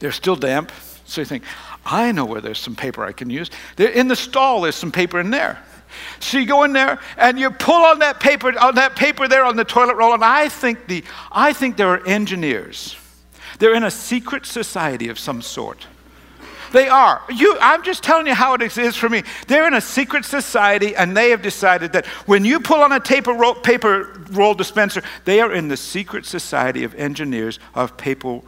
they're 0.00 0.12
still 0.12 0.36
damp. 0.36 0.72
So 1.04 1.20
you 1.20 1.24
think, 1.24 1.44
I 1.84 2.10
know 2.10 2.24
where 2.24 2.40
there's 2.40 2.58
some 2.58 2.74
paper 2.74 3.04
I 3.04 3.12
can 3.12 3.30
use. 3.30 3.50
They're 3.76 3.90
in 3.90 4.08
the 4.08 4.16
stall, 4.16 4.62
there's 4.62 4.74
some 4.74 4.92
paper 4.92 5.20
in 5.20 5.30
there. 5.30 5.62
So 6.20 6.38
you 6.38 6.46
go 6.46 6.64
in 6.64 6.72
there 6.72 7.00
and 7.16 7.38
you 7.38 7.50
pull 7.50 7.84
on 7.84 7.98
that 8.00 8.20
paper, 8.20 8.58
on 8.58 8.74
that 8.76 8.96
paper 8.96 9.28
there 9.28 9.44
on 9.44 9.56
the 9.56 9.64
toilet 9.64 9.96
roll, 9.96 10.14
and 10.14 10.24
I 10.24 10.48
think 10.48 10.86
the 10.86 11.04
I 11.30 11.52
think 11.52 11.76
there 11.76 11.88
are 11.88 12.06
engineers. 12.06 12.96
They're 13.58 13.74
in 13.74 13.84
a 13.84 13.90
secret 13.90 14.46
society 14.46 15.08
of 15.08 15.18
some 15.18 15.42
sort. 15.42 15.86
They 16.72 16.88
are. 16.88 17.22
You, 17.28 17.56
I'm 17.60 17.82
just 17.82 18.02
telling 18.02 18.26
you 18.26 18.34
how 18.34 18.54
it 18.54 18.62
is 18.62 18.96
for 18.96 19.08
me. 19.08 19.22
They're 19.46 19.66
in 19.66 19.74
a 19.74 19.80
secret 19.80 20.24
society, 20.24 20.96
and 20.96 21.16
they 21.16 21.30
have 21.30 21.42
decided 21.42 21.92
that 21.92 22.06
when 22.26 22.44
you 22.44 22.60
pull 22.60 22.80
on 22.80 22.92
a 22.92 23.00
paper 23.00 23.32
roll, 23.32 23.54
paper 23.54 24.24
roll 24.30 24.54
dispenser, 24.54 25.02
they 25.26 25.40
are 25.40 25.52
in 25.52 25.68
the 25.68 25.76
secret 25.76 26.24
society 26.24 26.82
of 26.84 26.94
engineers 26.94 27.58
of 27.74 27.96
paper, 27.98 28.40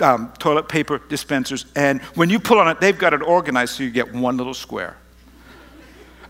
um, 0.00 0.32
toilet 0.38 0.68
paper 0.68 1.00
dispensers. 1.08 1.66
And 1.74 2.00
when 2.14 2.30
you 2.30 2.38
pull 2.38 2.60
on 2.60 2.68
it, 2.68 2.80
they've 2.80 2.98
got 2.98 3.12
it 3.12 3.22
organized 3.22 3.74
so 3.74 3.82
you 3.82 3.90
get 3.90 4.14
one 4.14 4.36
little 4.36 4.54
square. 4.54 4.96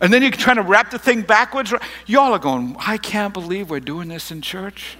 And 0.02 0.12
then 0.12 0.20
you're 0.20 0.32
trying 0.32 0.56
to 0.56 0.62
wrap 0.62 0.90
the 0.90 0.98
thing 0.98 1.22
backwards. 1.22 1.72
Y'all 2.06 2.32
are 2.32 2.38
going, 2.38 2.76
I 2.80 2.98
can't 2.98 3.32
believe 3.32 3.70
we're 3.70 3.80
doing 3.80 4.08
this 4.08 4.32
in 4.32 4.42
church. 4.42 4.98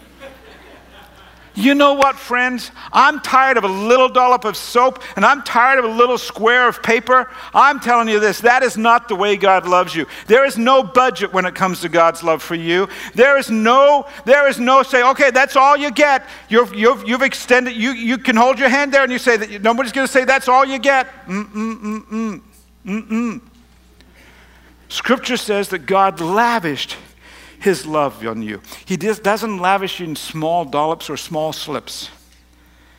You 1.54 1.74
know 1.74 1.92
what, 1.92 2.16
friends? 2.16 2.70
I'm 2.94 3.20
tired 3.20 3.58
of 3.58 3.64
a 3.64 3.68
little 3.68 4.08
dollop 4.08 4.46
of 4.46 4.56
soap 4.56 5.02
and 5.16 5.24
I'm 5.24 5.42
tired 5.42 5.78
of 5.78 5.84
a 5.84 5.88
little 5.88 6.16
square 6.16 6.66
of 6.66 6.82
paper. 6.82 7.30
I'm 7.52 7.78
telling 7.78 8.08
you 8.08 8.20
this 8.20 8.40
that 8.40 8.62
is 8.62 8.78
not 8.78 9.08
the 9.08 9.14
way 9.16 9.36
God 9.36 9.68
loves 9.68 9.94
you. 9.94 10.06
There 10.28 10.46
is 10.46 10.56
no 10.56 10.82
budget 10.82 11.32
when 11.32 11.44
it 11.44 11.54
comes 11.54 11.80
to 11.80 11.90
God's 11.90 12.22
love 12.22 12.42
for 12.42 12.54
you. 12.54 12.88
There 13.14 13.36
is 13.36 13.50
no, 13.50 14.08
there 14.24 14.48
is 14.48 14.58
no 14.58 14.82
say, 14.82 15.02
okay, 15.02 15.30
that's 15.30 15.56
all 15.56 15.76
you 15.76 15.90
get. 15.90 16.26
You've, 16.48 16.74
you've, 16.74 17.06
you've 17.06 17.22
extended, 17.22 17.76
you, 17.76 17.90
you 17.90 18.16
can 18.16 18.36
hold 18.36 18.58
your 18.58 18.70
hand 18.70 18.94
there 18.94 19.02
and 19.02 19.12
you 19.12 19.18
say 19.18 19.36
that 19.36 19.62
nobody's 19.62 19.92
going 19.92 20.06
to 20.06 20.12
say 20.12 20.24
that's 20.24 20.48
all 20.48 20.64
you 20.64 20.78
get. 20.78 21.06
Mm-mm-mm-mm. 21.26 22.40
Mm-mm. 22.86 23.40
Scripture 24.92 25.38
says 25.38 25.70
that 25.70 25.86
God 25.86 26.20
lavished 26.20 26.98
his 27.58 27.86
love 27.86 28.26
on 28.26 28.42
you. 28.42 28.60
He 28.84 28.98
doesn't 28.98 29.58
lavish 29.58 30.00
you 30.00 30.06
in 30.08 30.16
small 30.16 30.66
dollops 30.66 31.08
or 31.08 31.16
small 31.16 31.54
slips. 31.54 32.10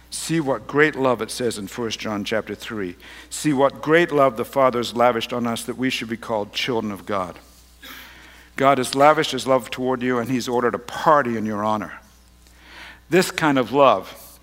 See 0.09 0.39
what 0.39 0.65
great 0.65 0.95
love 0.95 1.21
it 1.21 1.29
says 1.29 1.59
in 1.59 1.67
1 1.67 1.89
John 1.91 2.23
chapter 2.23 2.55
3. 2.55 2.95
See 3.29 3.53
what 3.53 3.83
great 3.83 4.11
love 4.11 4.37
the 4.37 4.43
Father 4.43 4.79
has 4.79 4.95
lavished 4.95 5.31
on 5.31 5.45
us 5.45 5.63
that 5.65 5.77
we 5.77 5.91
should 5.91 6.09
be 6.09 6.17
called 6.17 6.51
children 6.51 6.91
of 6.91 7.05
God. 7.05 7.37
God 8.55 8.79
has 8.79 8.95
lavished 8.95 9.31
his 9.31 9.45
love 9.45 9.69
toward 9.69 10.01
you 10.01 10.17
and 10.17 10.31
he's 10.31 10.47
ordered 10.47 10.73
a 10.73 10.79
party 10.79 11.37
in 11.37 11.45
your 11.45 11.63
honor. 11.63 11.99
This 13.07 13.29
kind 13.29 13.59
of 13.59 13.71
love 13.71 14.39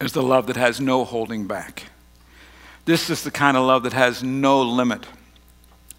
is 0.00 0.12
the 0.12 0.22
love 0.22 0.46
that 0.46 0.56
has 0.56 0.80
no 0.80 1.04
holding 1.04 1.48
back. 1.48 1.90
This 2.84 3.10
is 3.10 3.24
the 3.24 3.32
kind 3.32 3.56
of 3.56 3.64
love 3.66 3.82
that 3.82 3.94
has 3.94 4.22
no 4.22 4.62
limit. 4.62 5.04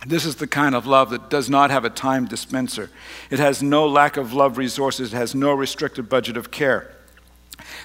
This 0.06 0.26
is 0.26 0.38
the 0.38 0.48
kind 0.48 0.76
of 0.76 0.86
love 0.86 1.10
that 1.10 1.30
does 1.30 1.50
not 1.50 1.72
have 1.72 1.84
a 1.84 1.90
time 1.90 2.26
dispenser. 2.26 2.90
It 3.30 3.40
has 3.40 3.62
no 3.62 3.86
lack 3.86 4.16
of 4.16 4.34
love 4.34 4.58
resources. 4.58 5.14
It 5.14 5.18
has 5.18 5.36
no 5.36 5.52
restricted 5.52 6.08
budget 6.08 6.38
of 6.38 6.52
care. 6.52 6.96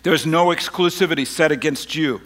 There's 0.04 0.24
no 0.24 0.46
exclusivity 0.46 1.26
set 1.26 1.50
against 1.50 1.94
you. 1.94 2.20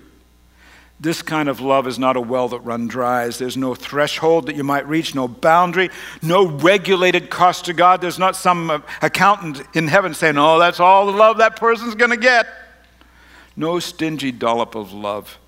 This 1.00 1.22
kind 1.22 1.48
of 1.48 1.60
love 1.60 1.86
is 1.86 1.98
not 1.98 2.16
a 2.16 2.20
well 2.20 2.48
that 2.48 2.60
runs 2.60 2.90
dry. 2.90 3.28
There's 3.28 3.56
no 3.56 3.74
threshold 3.74 4.46
that 4.46 4.56
you 4.56 4.64
might 4.64 4.86
reach, 4.88 5.14
no 5.14 5.28
boundary, 5.28 5.90
no 6.22 6.44
regulated 6.46 7.30
cost 7.30 7.66
to 7.66 7.72
God. 7.72 8.00
There's 8.00 8.18
not 8.18 8.34
some 8.34 8.70
uh, 8.70 8.80
accountant 9.00 9.62
in 9.74 9.86
heaven 9.86 10.12
saying, 10.12 10.36
oh, 10.36 10.58
that's 10.58 10.80
all 10.80 11.06
the 11.06 11.12
love 11.12 11.38
that 11.38 11.56
person's 11.56 11.94
going 11.94 12.10
to 12.10 12.16
get. 12.16 12.48
No 13.56 13.78
stingy 13.78 14.32
dollop 14.32 14.74
of 14.74 14.92
love 14.92 15.38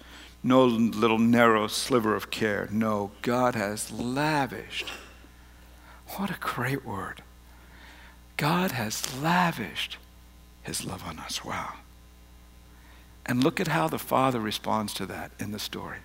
no 0.42 0.64
little 0.64 1.18
narrow 1.18 1.66
sliver 1.66 2.14
of 2.14 2.30
care. 2.30 2.68
No, 2.70 3.10
God 3.22 3.54
has 3.54 3.90
lavished. 3.90 4.88
What 6.16 6.30
a 6.30 6.38
great 6.40 6.84
word. 6.84 7.22
God 8.36 8.72
has 8.72 9.20
lavished 9.20 9.98
his 10.62 10.84
love 10.84 11.04
on 11.04 11.18
us. 11.18 11.44
Wow. 11.44 11.74
And 13.26 13.44
look 13.44 13.60
at 13.60 13.68
how 13.68 13.86
the 13.86 13.98
Father 13.98 14.40
responds 14.40 14.94
to 14.94 15.06
that 15.06 15.30
in 15.38 15.52
the 15.52 15.58
story. 15.58 15.98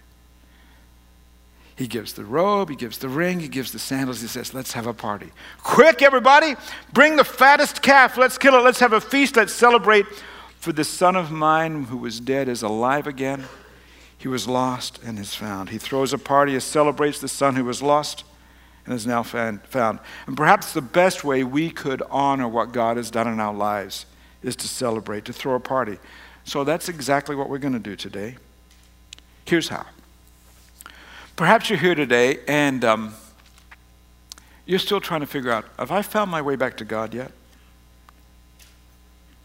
He 1.76 1.88
gives 1.88 2.14
the 2.14 2.24
robe, 2.24 2.70
he 2.70 2.76
gives 2.76 3.00
the 3.00 3.10
ring, 3.10 3.42
he 3.42 3.50
gives 3.50 3.72
the 3.72 3.80
sandals. 3.80 4.22
He 4.22 4.28
says, 4.28 4.54
Let's 4.54 4.74
have 4.74 4.88
a 4.88 4.94
party. 4.94 5.32
Quick, 5.62 6.02
everybody, 6.02 6.56
bring 6.94 7.18
the 7.18 7.26
fattest 7.26 7.82
calf. 7.82 8.18
Let's 8.18 8.38
kill 8.38 8.56
it. 8.56 8.64
Let's 8.64 8.80
have 8.80 8.94
a 8.94 9.02
feast. 9.02 9.36
Let's 9.36 9.54
celebrate. 9.54 10.06
For 10.58 10.72
the 10.72 10.86
son 10.86 11.16
of 11.16 11.32
mine 11.32 11.86
who 11.86 11.98
was 11.98 12.20
dead 12.20 12.48
is 12.48 12.64
alive 12.64 13.08
again. 13.08 13.46
He 14.26 14.30
was 14.30 14.48
lost 14.48 15.00
and 15.06 15.20
is 15.20 15.36
found. 15.36 15.70
He 15.70 15.78
throws 15.78 16.12
a 16.12 16.18
party, 16.18 16.54
he 16.54 16.60
celebrates 16.60 17.20
the 17.20 17.28
son 17.28 17.56
who 17.56 17.64
was 17.64 17.84
lost 17.84 18.24
and 18.84 18.96
is 18.96 19.06
now 19.06 19.22
found. 19.22 19.60
And 20.26 20.36
perhaps 20.36 20.74
the 20.74 20.82
best 20.82 21.24
way 21.24 21.44
we 21.44 21.70
could 21.70 22.02
honor 22.10 22.48
what 22.48 22.72
God 22.72 22.98
has 22.98 23.12
done 23.12 23.28
in 23.28 23.40
our 23.40 23.54
lives 23.54 24.08
is 24.42 24.56
to 24.56 24.68
celebrate, 24.68 25.26
to 25.26 25.34
throw 25.34 25.54
a 25.54 25.60
party. 25.60 26.00
So 26.44 26.64
that's 26.64 26.90
exactly 26.90 27.36
what 27.36 27.50
we're 27.50 27.60
going 27.60 27.76
to 27.76 27.80
do 27.80 27.96
today. 27.96 28.38
Here's 29.46 29.68
how. 29.68 29.86
Perhaps 31.36 31.70
you're 31.70 31.78
here 31.78 31.94
today 31.94 32.40
and 32.48 32.84
um, 32.84 33.14
you're 34.66 34.80
still 34.80 35.02
trying 35.02 35.22
to 35.22 35.28
figure 35.28 35.52
out 35.52 35.66
have 35.78 35.92
I 35.92 36.02
found 36.02 36.32
my 36.32 36.42
way 36.42 36.56
back 36.56 36.78
to 36.78 36.84
God 36.84 37.14
yet? 37.14 37.32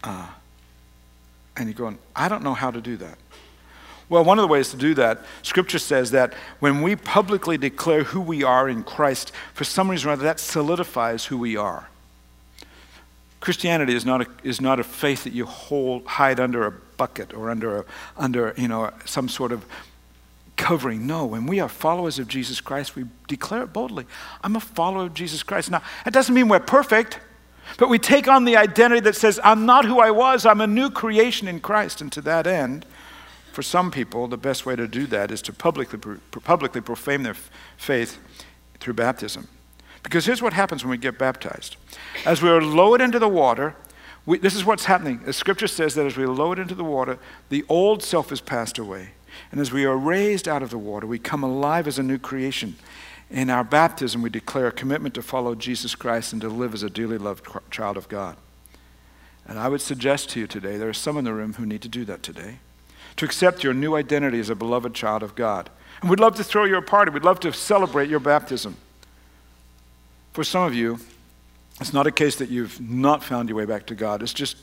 Uh, 0.03 0.27
and 1.55 1.69
you're 1.69 1.75
going, 1.75 1.99
I 2.15 2.27
don't 2.27 2.43
know 2.43 2.55
how 2.55 2.71
to 2.71 2.81
do 2.81 2.97
that. 2.97 3.19
Well, 4.11 4.25
one 4.25 4.37
of 4.37 4.43
the 4.43 4.49
ways 4.49 4.71
to 4.71 4.75
do 4.75 4.93
that, 4.95 5.23
Scripture 5.41 5.79
says 5.79 6.11
that 6.11 6.33
when 6.59 6.81
we 6.81 6.97
publicly 6.97 7.57
declare 7.57 8.03
who 8.03 8.19
we 8.19 8.43
are 8.43 8.67
in 8.67 8.83
Christ, 8.83 9.31
for 9.53 9.63
some 9.63 9.89
reason 9.89 10.09
or 10.09 10.11
other, 10.11 10.23
that 10.23 10.37
solidifies 10.37 11.23
who 11.23 11.37
we 11.37 11.55
are. 11.55 11.87
Christianity 13.39 13.95
is 13.95 14.05
not 14.05 14.19
a, 14.19 14.27
is 14.43 14.59
not 14.59 14.81
a 14.81 14.83
faith 14.83 15.23
that 15.23 15.31
you 15.31 15.45
hold, 15.45 16.05
hide 16.05 16.41
under 16.41 16.67
a 16.67 16.71
bucket 16.71 17.33
or 17.33 17.49
under, 17.49 17.77
a, 17.77 17.85
under 18.17 18.53
you 18.57 18.67
know, 18.67 18.91
some 19.05 19.29
sort 19.29 19.53
of 19.53 19.65
covering. 20.57 21.07
No, 21.07 21.25
when 21.25 21.45
we 21.45 21.61
are 21.61 21.69
followers 21.69 22.19
of 22.19 22.27
Jesus 22.27 22.59
Christ, 22.59 22.97
we 22.97 23.05
declare 23.29 23.63
it 23.63 23.71
boldly. 23.71 24.05
I'm 24.43 24.57
a 24.57 24.59
follower 24.59 25.05
of 25.05 25.13
Jesus 25.13 25.41
Christ. 25.41 25.71
Now, 25.71 25.83
that 26.03 26.11
doesn't 26.11 26.35
mean 26.35 26.49
we're 26.49 26.59
perfect, 26.59 27.17
but 27.77 27.87
we 27.87 27.97
take 27.97 28.27
on 28.27 28.43
the 28.43 28.57
identity 28.57 28.99
that 28.99 29.15
says, 29.15 29.39
I'm 29.41 29.65
not 29.65 29.85
who 29.85 30.01
I 30.01 30.11
was, 30.11 30.45
I'm 30.45 30.59
a 30.59 30.67
new 30.67 30.89
creation 30.89 31.47
in 31.47 31.61
Christ. 31.61 32.01
And 32.01 32.11
to 32.11 32.21
that 32.23 32.45
end, 32.45 32.85
for 33.51 33.61
some 33.61 33.91
people, 33.91 34.27
the 34.27 34.37
best 34.37 34.65
way 34.65 34.75
to 34.75 34.87
do 34.87 35.05
that 35.07 35.31
is 35.31 35.41
to 35.43 35.53
publicly, 35.53 35.99
publicly 36.43 36.81
profane 36.81 37.23
their 37.23 37.35
faith 37.77 38.19
through 38.79 38.93
baptism. 38.93 39.47
Because 40.03 40.25
here's 40.25 40.41
what 40.41 40.53
happens 40.53 40.83
when 40.83 40.91
we 40.91 40.97
get 40.97 41.17
baptized. 41.17 41.75
As 42.25 42.41
we 42.41 42.49
are 42.49 42.61
lowered 42.61 43.01
into 43.01 43.19
the 43.19 43.27
water, 43.27 43.75
we, 44.25 44.37
this 44.37 44.55
is 44.55 44.65
what's 44.65 44.85
happening. 44.85 45.19
The 45.23 45.33
scripture 45.33 45.67
says 45.67 45.95
that 45.95 46.05
as 46.05 46.17
we 46.17 46.23
are 46.23 46.29
lowered 46.29 46.59
into 46.59 46.75
the 46.75 46.83
water, 46.83 47.19
the 47.49 47.65
old 47.69 48.03
self 48.03 48.31
is 48.31 48.41
passed 48.41 48.77
away. 48.77 49.11
And 49.51 49.59
as 49.59 49.71
we 49.71 49.85
are 49.85 49.97
raised 49.97 50.47
out 50.47 50.63
of 50.63 50.69
the 50.69 50.77
water, 50.77 51.07
we 51.07 51.19
come 51.19 51.43
alive 51.43 51.87
as 51.87 51.99
a 51.99 52.03
new 52.03 52.17
creation. 52.17 52.75
In 53.29 53.49
our 53.49 53.63
baptism, 53.63 54.21
we 54.21 54.29
declare 54.29 54.67
a 54.67 54.71
commitment 54.71 55.15
to 55.15 55.21
follow 55.21 55.55
Jesus 55.55 55.95
Christ 55.95 56.33
and 56.33 56.41
to 56.41 56.49
live 56.49 56.73
as 56.73 56.83
a 56.83 56.89
dearly 56.89 57.17
loved 57.17 57.47
child 57.69 57.97
of 57.97 58.09
God. 58.09 58.37
And 59.47 59.57
I 59.57 59.67
would 59.67 59.81
suggest 59.81 60.29
to 60.31 60.39
you 60.39 60.47
today, 60.47 60.77
there 60.77 60.89
are 60.89 60.93
some 60.93 61.17
in 61.17 61.25
the 61.25 61.33
room 61.33 61.53
who 61.53 61.65
need 61.65 61.81
to 61.81 61.89
do 61.89 62.05
that 62.05 62.23
today, 62.23 62.59
to 63.17 63.25
accept 63.25 63.63
your 63.63 63.73
new 63.73 63.95
identity 63.95 64.39
as 64.39 64.49
a 64.49 64.55
beloved 64.55 64.93
child 64.93 65.23
of 65.23 65.35
God. 65.35 65.69
And 66.01 66.09
we'd 66.09 66.19
love 66.19 66.35
to 66.35 66.43
throw 66.43 66.65
you 66.65 66.77
a 66.77 66.81
party. 66.81 67.11
We'd 67.11 67.23
love 67.23 67.39
to 67.41 67.53
celebrate 67.53 68.09
your 68.09 68.19
baptism. 68.19 68.75
For 70.33 70.43
some 70.43 70.63
of 70.63 70.73
you, 70.73 70.99
it's 71.79 71.93
not 71.93 72.07
a 72.07 72.11
case 72.11 72.37
that 72.37 72.49
you've 72.49 72.79
not 72.79 73.23
found 73.23 73.49
your 73.49 73.57
way 73.57 73.65
back 73.65 73.85
to 73.87 73.95
God. 73.95 74.23
It's 74.23 74.33
just, 74.33 74.57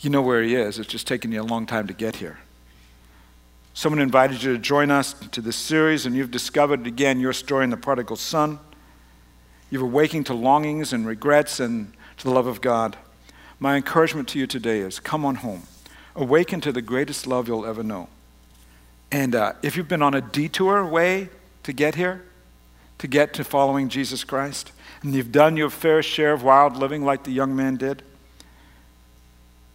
you 0.00 0.10
know 0.10 0.22
where 0.22 0.42
He 0.42 0.54
is. 0.54 0.78
It's 0.78 0.88
just 0.88 1.06
taken 1.06 1.32
you 1.32 1.40
a 1.40 1.44
long 1.44 1.66
time 1.66 1.86
to 1.86 1.94
get 1.94 2.16
here. 2.16 2.38
Someone 3.74 4.00
invited 4.00 4.42
you 4.42 4.52
to 4.52 4.58
join 4.58 4.90
us 4.90 5.14
to 5.32 5.40
this 5.40 5.56
series, 5.56 6.06
and 6.06 6.14
you've 6.14 6.30
discovered 6.30 6.86
again 6.86 7.18
your 7.20 7.32
story 7.32 7.64
in 7.64 7.70
the 7.70 7.76
prodigal 7.76 8.16
son. 8.16 8.60
You've 9.70 9.82
awakened 9.82 10.26
to 10.26 10.34
longings 10.34 10.92
and 10.92 11.06
regrets 11.06 11.58
and 11.58 11.92
to 12.18 12.24
the 12.24 12.30
love 12.30 12.46
of 12.46 12.60
God. 12.60 12.96
My 13.58 13.76
encouragement 13.76 14.28
to 14.28 14.38
you 14.38 14.46
today 14.46 14.78
is 14.78 15.00
come 15.00 15.24
on 15.24 15.36
home. 15.36 15.64
Awaken 16.16 16.60
to 16.62 16.72
the 16.72 16.82
greatest 16.82 17.26
love 17.26 17.48
you'll 17.48 17.66
ever 17.66 17.82
know. 17.82 18.08
And 19.10 19.34
uh, 19.34 19.52
if 19.62 19.76
you've 19.76 19.88
been 19.88 20.02
on 20.02 20.14
a 20.14 20.20
detour 20.20 20.84
way 20.84 21.28
to 21.62 21.72
get 21.72 21.94
here, 21.94 22.24
to 22.98 23.06
get 23.06 23.34
to 23.34 23.44
following 23.44 23.88
Jesus 23.88 24.24
Christ, 24.24 24.72
and 25.02 25.14
you've 25.14 25.32
done 25.32 25.56
your 25.56 25.70
fair 25.70 26.02
share 26.02 26.32
of 26.32 26.42
wild 26.42 26.76
living 26.76 27.04
like 27.04 27.24
the 27.24 27.32
young 27.32 27.54
man 27.54 27.76
did, 27.76 28.02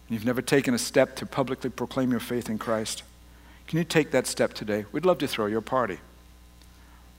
and 0.08 0.14
you've 0.14 0.24
never 0.24 0.42
taken 0.42 0.74
a 0.74 0.78
step 0.78 1.16
to 1.16 1.26
publicly 1.26 1.70
proclaim 1.70 2.10
your 2.10 2.20
faith 2.20 2.48
in 2.48 2.58
Christ, 2.58 3.02
can 3.66 3.78
you 3.78 3.84
take 3.84 4.10
that 4.10 4.26
step 4.26 4.52
today? 4.52 4.84
We'd 4.90 5.06
love 5.06 5.18
to 5.18 5.28
throw 5.28 5.46
you 5.46 5.58
a 5.58 5.62
party. 5.62 6.00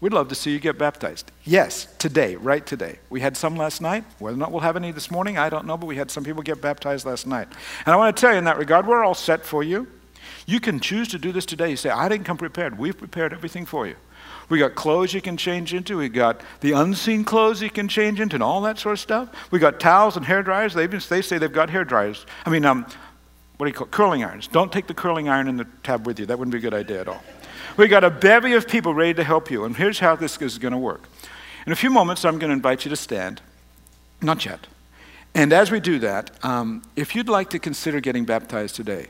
We'd 0.02 0.14
love 0.14 0.30
to 0.30 0.36
see 0.36 0.52
you 0.52 0.60
get 0.60 0.80
baptized. 0.80 1.32
Yes, 1.44 1.88
today, 2.00 2.36
right 2.36 2.66
today. 2.66 2.98
We 3.12 3.22
had 3.22 3.38
some 3.38 3.56
last 3.56 3.82
night. 3.82 4.04
Whether 4.18 4.36
or 4.36 4.40
not 4.40 4.52
we'll 4.52 4.62
have 4.62 4.76
any 4.76 4.92
this 4.92 5.12
morning, 5.12 5.38
I 5.38 5.48
don't 5.48 5.68
know, 5.68 5.78
but 5.78 5.86
we 5.86 5.96
had 5.96 6.10
some 6.10 6.24
people 6.24 6.42
get 6.42 6.60
baptized 6.60 7.06
last 7.06 7.28
night. 7.28 7.48
And 7.86 7.94
I 7.94 7.96
want 7.96 8.18
to 8.18 8.20
tell 8.20 8.32
you 8.32 8.40
in 8.40 8.46
that 8.46 8.58
regard, 8.58 8.88
we're 8.88 9.04
all 9.04 9.14
set 9.14 9.46
for 9.46 9.62
you. 9.62 9.88
You 10.48 10.60
can 10.60 10.80
choose 10.80 11.08
to 11.10 11.20
do 11.20 11.32
this 11.32 11.46
today. 11.46 11.70
You 11.70 11.76
say, 11.76 11.92
I 11.92 12.10
didn't 12.10 12.26
come 12.26 12.38
prepared. 12.38 12.80
We've 12.80 12.98
prepared 12.98 13.32
everything 13.32 13.68
for 13.68 13.86
you. 13.86 13.96
We 14.50 14.58
got 14.58 14.74
clothes 14.74 15.14
you 15.14 15.22
can 15.22 15.38
change 15.38 15.72
into. 15.72 15.98
We 15.98 16.10
got 16.10 16.42
the 16.62 16.72
unseen 16.72 17.24
clothes 17.24 17.62
you 17.62 17.70
can 17.70 17.88
change 17.88 18.20
into 18.20 18.36
and 18.36 18.44
all 18.44 18.62
that 18.62 18.80
sort 18.80 18.94
of 18.94 19.00
stuff. 19.00 19.30
We 19.52 19.60
got 19.60 19.80
towels 19.80 20.18
and 20.18 20.26
hair 20.26 20.42
dryers. 20.42 20.74
They, 20.74 20.88
they 20.88 21.22
say 21.22 21.38
they've 21.38 21.54
got 21.54 21.70
hair 21.70 21.86
dryers. 21.86 22.26
I 22.44 22.50
mean, 22.50 22.66
um, 22.66 22.88
what 23.58 23.68
do 23.68 23.70
you 23.70 23.74
call 23.74 23.86
it? 23.86 23.92
curling 23.92 24.24
irons. 24.24 24.48
Don't 24.48 24.72
take 24.72 24.88
the 24.88 24.96
curling 24.96 25.30
iron 25.30 25.48
in 25.48 25.58
the 25.58 25.68
tab 25.84 26.08
with 26.08 26.20
you. 26.20 26.26
That 26.26 26.40
wouldn't 26.40 26.52
be 26.52 26.58
a 26.58 26.62
good 26.62 26.74
idea 26.74 27.02
at 27.02 27.08
all. 27.08 27.24
We 27.78 27.88
got 27.88 28.04
a 28.04 28.10
bevy 28.10 28.54
of 28.54 28.68
people 28.68 28.94
ready 28.94 29.14
to 29.16 29.24
help 29.24 29.50
you, 29.50 29.66
and 29.66 29.76
here's 29.76 30.00
how 30.00 30.16
this 30.16 30.42
is 30.42 30.58
going 30.58 30.74
to 30.74 30.78
work. 30.78 31.08
In 31.66 31.72
a 31.72 31.76
few 31.76 31.90
moments, 31.90 32.26
I'm 32.26 32.40
going 32.40 32.50
to 32.50 32.56
invite 32.56 32.86
you 32.86 32.90
to 32.90 32.96
stand. 32.96 33.42
Not 34.22 34.46
yet. 34.46 34.68
And 35.34 35.54
as 35.54 35.72
we 35.72 35.80
do 35.80 36.00
that, 36.00 36.32
um, 36.44 36.84
if 36.96 37.16
you'd 37.16 37.30
like 37.30 37.50
to 37.52 37.60
consider 37.60 38.00
getting 38.00 38.26
baptized 38.26 38.76
today, 38.76 39.08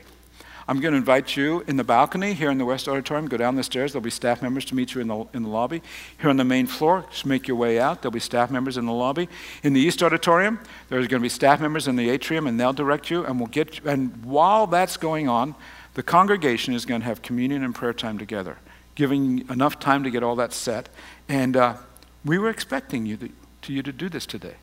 I'm 0.68 0.80
going 0.80 0.92
to 0.92 0.98
invite 0.98 1.36
you 1.36 1.64
in 1.66 1.76
the 1.76 1.84
balcony 1.84 2.34
here 2.34 2.50
in 2.50 2.58
the 2.58 2.64
West 2.64 2.88
Auditorium. 2.88 3.26
Go 3.26 3.36
down 3.36 3.56
the 3.56 3.64
stairs. 3.64 3.92
There'll 3.92 4.04
be 4.04 4.10
staff 4.10 4.42
members 4.42 4.64
to 4.66 4.76
meet 4.76 4.94
you 4.94 5.00
in 5.00 5.08
the, 5.08 5.26
in 5.34 5.42
the 5.42 5.48
lobby. 5.48 5.82
Here 6.20 6.30
on 6.30 6.36
the 6.36 6.44
main 6.44 6.68
floor, 6.68 7.04
just 7.10 7.26
make 7.26 7.48
your 7.48 7.56
way 7.56 7.80
out. 7.80 8.00
There'll 8.00 8.12
be 8.12 8.20
staff 8.20 8.50
members 8.50 8.76
in 8.76 8.86
the 8.86 8.92
lobby. 8.92 9.28
In 9.64 9.72
the 9.72 9.80
East 9.80 10.02
Auditorium, 10.02 10.60
there's 10.88 11.08
going 11.08 11.20
to 11.20 11.24
be 11.24 11.28
staff 11.28 11.60
members 11.60 11.88
in 11.88 11.96
the 11.96 12.08
atrium, 12.10 12.46
and 12.46 12.60
they'll 12.60 12.72
direct 12.72 13.10
you. 13.10 13.24
And 13.24 13.40
we'll 13.40 13.48
get. 13.48 13.78
You, 13.78 13.90
And 13.90 14.24
while 14.24 14.68
that's 14.68 14.96
going 14.96 15.28
on, 15.28 15.56
the 15.94 16.02
congregation 16.02 16.74
is 16.74 16.86
going 16.86 17.02
to 17.02 17.06
have 17.06 17.22
communion 17.22 17.62
and 17.62 17.74
prayer 17.74 17.92
time 17.92 18.18
together, 18.18 18.58
giving 18.94 19.48
enough 19.50 19.78
time 19.78 20.02
to 20.04 20.10
get 20.10 20.22
all 20.22 20.36
that 20.36 20.52
set. 20.52 20.88
And 21.28 21.56
uh, 21.56 21.76
we 22.24 22.38
were 22.38 22.48
expecting 22.48 23.04
you 23.06 23.16
to, 23.18 23.28
to 23.62 23.72
you 23.72 23.82
to 23.82 23.92
do 23.92 24.08
this 24.08 24.26
today. 24.26 24.54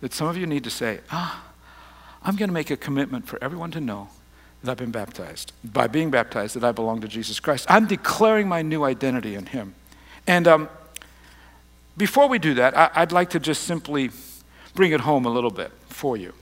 That 0.00 0.12
some 0.12 0.26
of 0.26 0.36
you 0.36 0.46
need 0.46 0.64
to 0.64 0.70
say, 0.70 1.00
ah, 1.10 1.44
I'm 2.22 2.36
going 2.36 2.48
to 2.48 2.54
make 2.54 2.70
a 2.70 2.76
commitment 2.76 3.26
for 3.26 3.42
everyone 3.42 3.70
to 3.72 3.80
know 3.80 4.08
that 4.62 4.72
I've 4.72 4.78
been 4.78 4.90
baptized. 4.90 5.52
By 5.64 5.86
being 5.86 6.10
baptized, 6.10 6.56
that 6.56 6.64
I 6.64 6.72
belong 6.72 7.00
to 7.02 7.08
Jesus 7.08 7.40
Christ. 7.40 7.66
I'm 7.68 7.86
declaring 7.86 8.48
my 8.48 8.62
new 8.62 8.84
identity 8.84 9.34
in 9.34 9.46
Him. 9.46 9.74
And 10.26 10.48
um, 10.48 10.68
before 11.96 12.28
we 12.28 12.38
do 12.38 12.54
that, 12.54 12.76
I, 12.76 13.00
would 13.00 13.12
like 13.12 13.30
to 13.30 13.40
just 13.40 13.64
simply 13.64 14.10
bring 14.74 14.92
it 14.92 15.00
home 15.00 15.26
a 15.26 15.30
little 15.30 15.50
bit 15.50 15.72
for 15.88 16.16
you. 16.16 16.32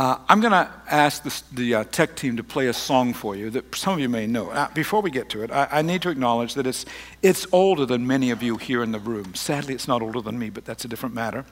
Uh, 0.00 0.16
I'm 0.30 0.40
going 0.40 0.52
to 0.52 0.66
ask 0.90 1.22
the, 1.22 1.42
the 1.52 1.74
uh, 1.74 1.84
tech 1.84 2.16
team 2.16 2.38
to 2.38 2.42
play 2.42 2.68
a 2.68 2.72
song 2.72 3.12
for 3.12 3.36
you 3.36 3.50
that 3.50 3.74
some 3.74 3.92
of 3.92 4.00
you 4.00 4.08
may 4.08 4.26
know. 4.26 4.48
Uh, 4.48 4.66
before 4.72 5.02
we 5.02 5.10
get 5.10 5.28
to 5.28 5.42
it, 5.42 5.50
I, 5.50 5.68
I, 5.70 5.82
need 5.82 6.00
to 6.00 6.08
acknowledge 6.08 6.54
that 6.54 6.66
it's, 6.66 6.86
it's 7.20 7.46
older 7.52 7.84
than 7.84 8.06
many 8.06 8.30
of 8.30 8.42
you 8.42 8.56
here 8.56 8.82
in 8.82 8.92
the 8.92 8.98
room. 8.98 9.34
Sadly, 9.34 9.74
it's 9.74 9.86
not 9.86 10.00
older 10.00 10.22
than 10.22 10.38
me, 10.38 10.48
but 10.48 10.64
that's 10.64 10.86
a 10.86 10.88
different 10.88 11.14
matter. 11.14 11.44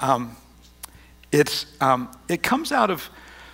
Um, 0.00 0.36
it's, 1.32 1.64
um, 1.80 2.14
it 2.28 2.42
comes 2.42 2.72
out 2.72 2.90
of 2.90 3.08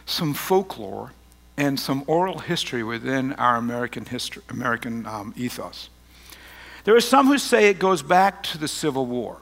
some 0.04 0.34
folklore 0.34 1.12
and 1.56 1.78
some 1.78 2.02
oral 2.08 2.40
history 2.40 2.82
within 2.82 3.34
our 3.34 3.54
American, 3.54 4.04
history, 4.04 4.42
American 4.48 5.06
um, 5.06 5.32
ethos. 5.36 5.90
There 6.82 6.96
are 6.96 7.00
some 7.00 7.28
who 7.28 7.38
say 7.38 7.68
it 7.68 7.78
goes 7.78 8.02
back 8.02 8.42
to 8.42 8.58
the 8.58 8.66
Civil 8.66 9.06
War. 9.06 9.38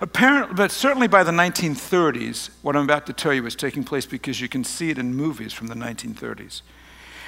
Apparently, 0.00 0.54
but 0.54 0.70
certainly 0.70 1.08
by 1.08 1.22
the 1.22 1.32
1930s, 1.32 2.50
what 2.62 2.76
I'm 2.76 2.84
about 2.84 3.06
to 3.06 3.12
tell 3.12 3.32
you 3.32 3.46
is 3.46 3.54
taking 3.54 3.82
place 3.82 4.04
because 4.04 4.40
you 4.40 4.48
can 4.48 4.62
see 4.62 4.90
it 4.90 4.98
in 4.98 5.14
movies 5.14 5.52
from 5.52 5.68
the 5.68 5.74
1930s. 5.74 6.60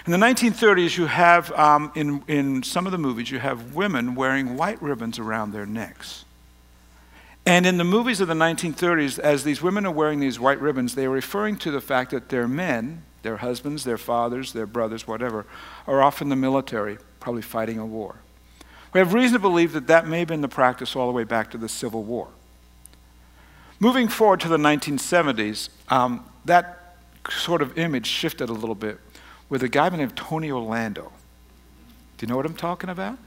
In 0.06 0.12
the 0.12 0.18
1930s, 0.18 0.96
you 0.96 1.06
have, 1.06 1.50
um, 1.52 1.92
in, 1.94 2.22
in 2.28 2.62
some 2.62 2.86
of 2.86 2.92
the 2.92 2.98
movies, 2.98 3.30
you 3.30 3.38
have 3.38 3.74
women 3.74 4.14
wearing 4.14 4.56
white 4.56 4.80
ribbons 4.82 5.18
around 5.18 5.52
their 5.52 5.66
necks. 5.66 6.24
And 7.46 7.64
in 7.64 7.78
the 7.78 7.84
movies 7.84 8.20
of 8.20 8.28
the 8.28 8.34
1930s, 8.34 9.18
as 9.18 9.44
these 9.44 9.62
women 9.62 9.86
are 9.86 9.92
wearing 9.92 10.20
these 10.20 10.38
white 10.38 10.60
ribbons, 10.60 10.94
they 10.94 11.06
are 11.06 11.10
referring 11.10 11.56
to 11.58 11.70
the 11.70 11.80
fact 11.80 12.10
that 12.10 12.28
their 12.28 12.46
men, 12.46 13.02
their 13.22 13.38
husbands, 13.38 13.84
their 13.84 13.96
fathers, 13.96 14.52
their 14.52 14.66
brothers, 14.66 15.06
whatever, 15.06 15.46
are 15.86 16.02
off 16.02 16.20
in 16.20 16.28
the 16.28 16.36
military, 16.36 16.98
probably 17.20 17.42
fighting 17.42 17.78
a 17.78 17.86
war. 17.86 18.16
We 18.92 19.00
have 19.00 19.14
reason 19.14 19.34
to 19.34 19.38
believe 19.38 19.72
that 19.72 19.86
that 19.86 20.06
may 20.06 20.20
have 20.20 20.28
been 20.28 20.42
the 20.42 20.48
practice 20.48 20.94
all 20.94 21.06
the 21.06 21.12
way 21.12 21.24
back 21.24 21.50
to 21.52 21.58
the 21.58 21.68
Civil 21.68 22.02
War. 22.02 22.28
Moving 23.80 24.08
forward 24.08 24.40
to 24.40 24.48
the 24.48 24.56
1970s, 24.56 25.68
um, 25.88 26.24
that 26.44 26.96
sort 27.30 27.62
of 27.62 27.78
image 27.78 28.06
shifted 28.06 28.48
a 28.48 28.52
little 28.52 28.74
bit 28.74 28.98
with 29.48 29.62
a 29.62 29.68
guy 29.68 29.88
named 29.90 30.16
Tony 30.16 30.50
Orlando. 30.50 31.12
Do 32.16 32.26
you 32.26 32.28
know 32.28 32.36
what 32.36 32.44
I'm 32.44 32.56
talking 32.56 32.90
about? 32.90 33.18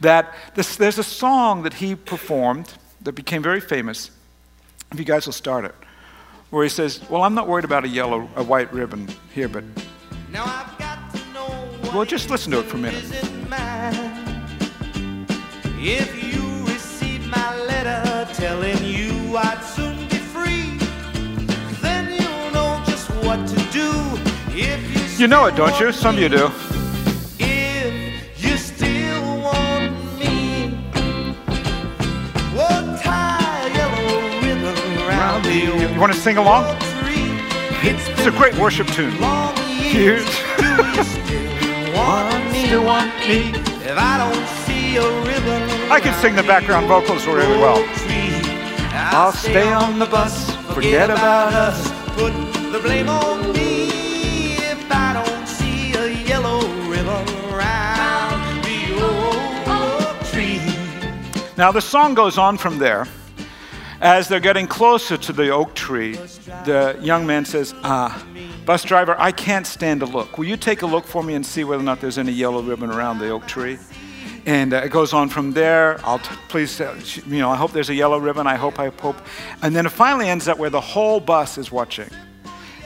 That 0.00 0.34
this, 0.54 0.76
there's 0.76 0.98
a 0.98 1.02
song 1.02 1.62
that 1.62 1.74
he 1.74 1.94
performed 1.94 2.74
that 3.00 3.12
became 3.12 3.42
very 3.42 3.60
famous. 3.60 4.10
If 4.92 4.98
you 4.98 5.06
guys 5.06 5.24
will 5.24 5.32
start 5.32 5.64
it, 5.64 5.74
where 6.50 6.62
he 6.62 6.68
says, 6.68 7.00
"Well, 7.08 7.22
I'm 7.22 7.34
not 7.34 7.48
worried 7.48 7.64
about 7.64 7.84
a 7.84 7.88
yellow, 7.88 8.28
a 8.36 8.42
white 8.42 8.70
ribbon 8.72 9.08
here, 9.34 9.48
but 9.48 9.64
well, 11.94 12.04
just 12.04 12.28
listen 12.28 12.52
to 12.52 12.60
it 12.60 12.66
for 12.66 12.76
a 12.76 12.80
minute." 12.80 13.04
If 15.78 16.22
you 16.22 16.64
receive 16.66 17.26
my 17.28 17.56
letter 17.64 18.32
telling 18.34 18.84
you 18.84 19.36
I'd 19.36 19.62
soon 19.64 19.85
what 23.36 23.48
to 23.48 23.56
do. 23.70 23.92
If 24.58 25.18
you, 25.18 25.22
you 25.22 25.28
know 25.28 25.46
it, 25.46 25.56
don't 25.56 25.78
you? 25.80 25.92
Some 25.92 26.16
of 26.16 26.22
you 26.22 26.28
do. 26.28 26.50
You 35.94 36.00
want 36.00 36.12
to 36.12 36.18
sing 36.18 36.36
along? 36.36 36.76
It's 37.82 38.26
a 38.26 38.30
great 38.30 38.54
worship 38.56 38.86
tune. 38.88 39.12
Cute. 39.12 40.20
I 45.88 46.00
can 46.02 46.12
sing 46.20 46.34
the 46.34 46.42
background 46.42 46.86
vocals 46.86 47.26
really 47.26 47.58
well. 47.58 47.82
I'll 48.92 49.32
stay 49.32 49.72
on 49.72 49.98
the 49.98 50.06
bus, 50.06 50.54
forget 50.74 51.10
about 51.10 51.54
us, 51.54 51.90
put 52.16 52.55
the 52.72 52.80
blame 52.80 53.08
on 53.08 53.52
me 53.52 53.88
if 54.58 54.90
I 54.90 55.12
don't 55.12 55.46
see 55.46 55.94
a 55.94 56.08
yellow 56.28 56.60
ribbon 56.88 57.24
the 58.62 58.80
old 59.02 60.26
tree. 60.26 60.60
Now 61.56 61.72
the 61.72 61.80
song 61.80 62.14
goes 62.14 62.38
on 62.38 62.58
from 62.58 62.78
there. 62.78 63.06
As 64.00 64.28
they're 64.28 64.40
getting 64.40 64.66
closer 64.66 65.16
to 65.16 65.32
the 65.32 65.48
oak 65.48 65.74
tree, 65.74 66.16
the 66.66 66.98
young 67.00 67.26
man 67.26 67.46
says, 67.46 67.74
Ah, 67.82 68.22
bus 68.66 68.84
driver, 68.84 69.16
I 69.18 69.32
can't 69.32 69.66
stand 69.66 70.00
to 70.00 70.06
look. 70.06 70.36
Will 70.36 70.44
you 70.44 70.58
take 70.58 70.82
a 70.82 70.86
look 70.86 71.06
for 71.06 71.22
me 71.22 71.34
and 71.34 71.44
see 71.44 71.64
whether 71.64 71.80
or 71.80 71.84
not 71.84 72.02
there's 72.02 72.18
any 72.18 72.32
yellow 72.32 72.60
ribbon 72.60 72.90
around 72.90 73.18
the 73.20 73.30
oak 73.30 73.46
tree? 73.46 73.78
And 74.44 74.74
uh, 74.74 74.82
it 74.84 74.90
goes 74.90 75.14
on 75.14 75.30
from 75.30 75.52
there. 75.52 75.98
I'll 76.04 76.18
t- 76.18 76.36
please, 76.48 76.78
uh, 76.80 76.94
you 77.26 77.38
know, 77.38 77.50
I 77.50 77.56
hope 77.56 77.72
there's 77.72 77.88
a 77.88 77.94
yellow 77.94 78.18
ribbon. 78.18 78.46
I 78.46 78.56
hope, 78.56 78.78
I 78.78 78.90
hope. 78.90 79.16
And 79.62 79.74
then 79.74 79.86
it 79.86 79.92
finally 79.92 80.28
ends 80.28 80.46
up 80.46 80.58
where 80.58 80.70
the 80.70 80.80
whole 80.80 81.18
bus 81.18 81.56
is 81.56 81.72
watching. 81.72 82.10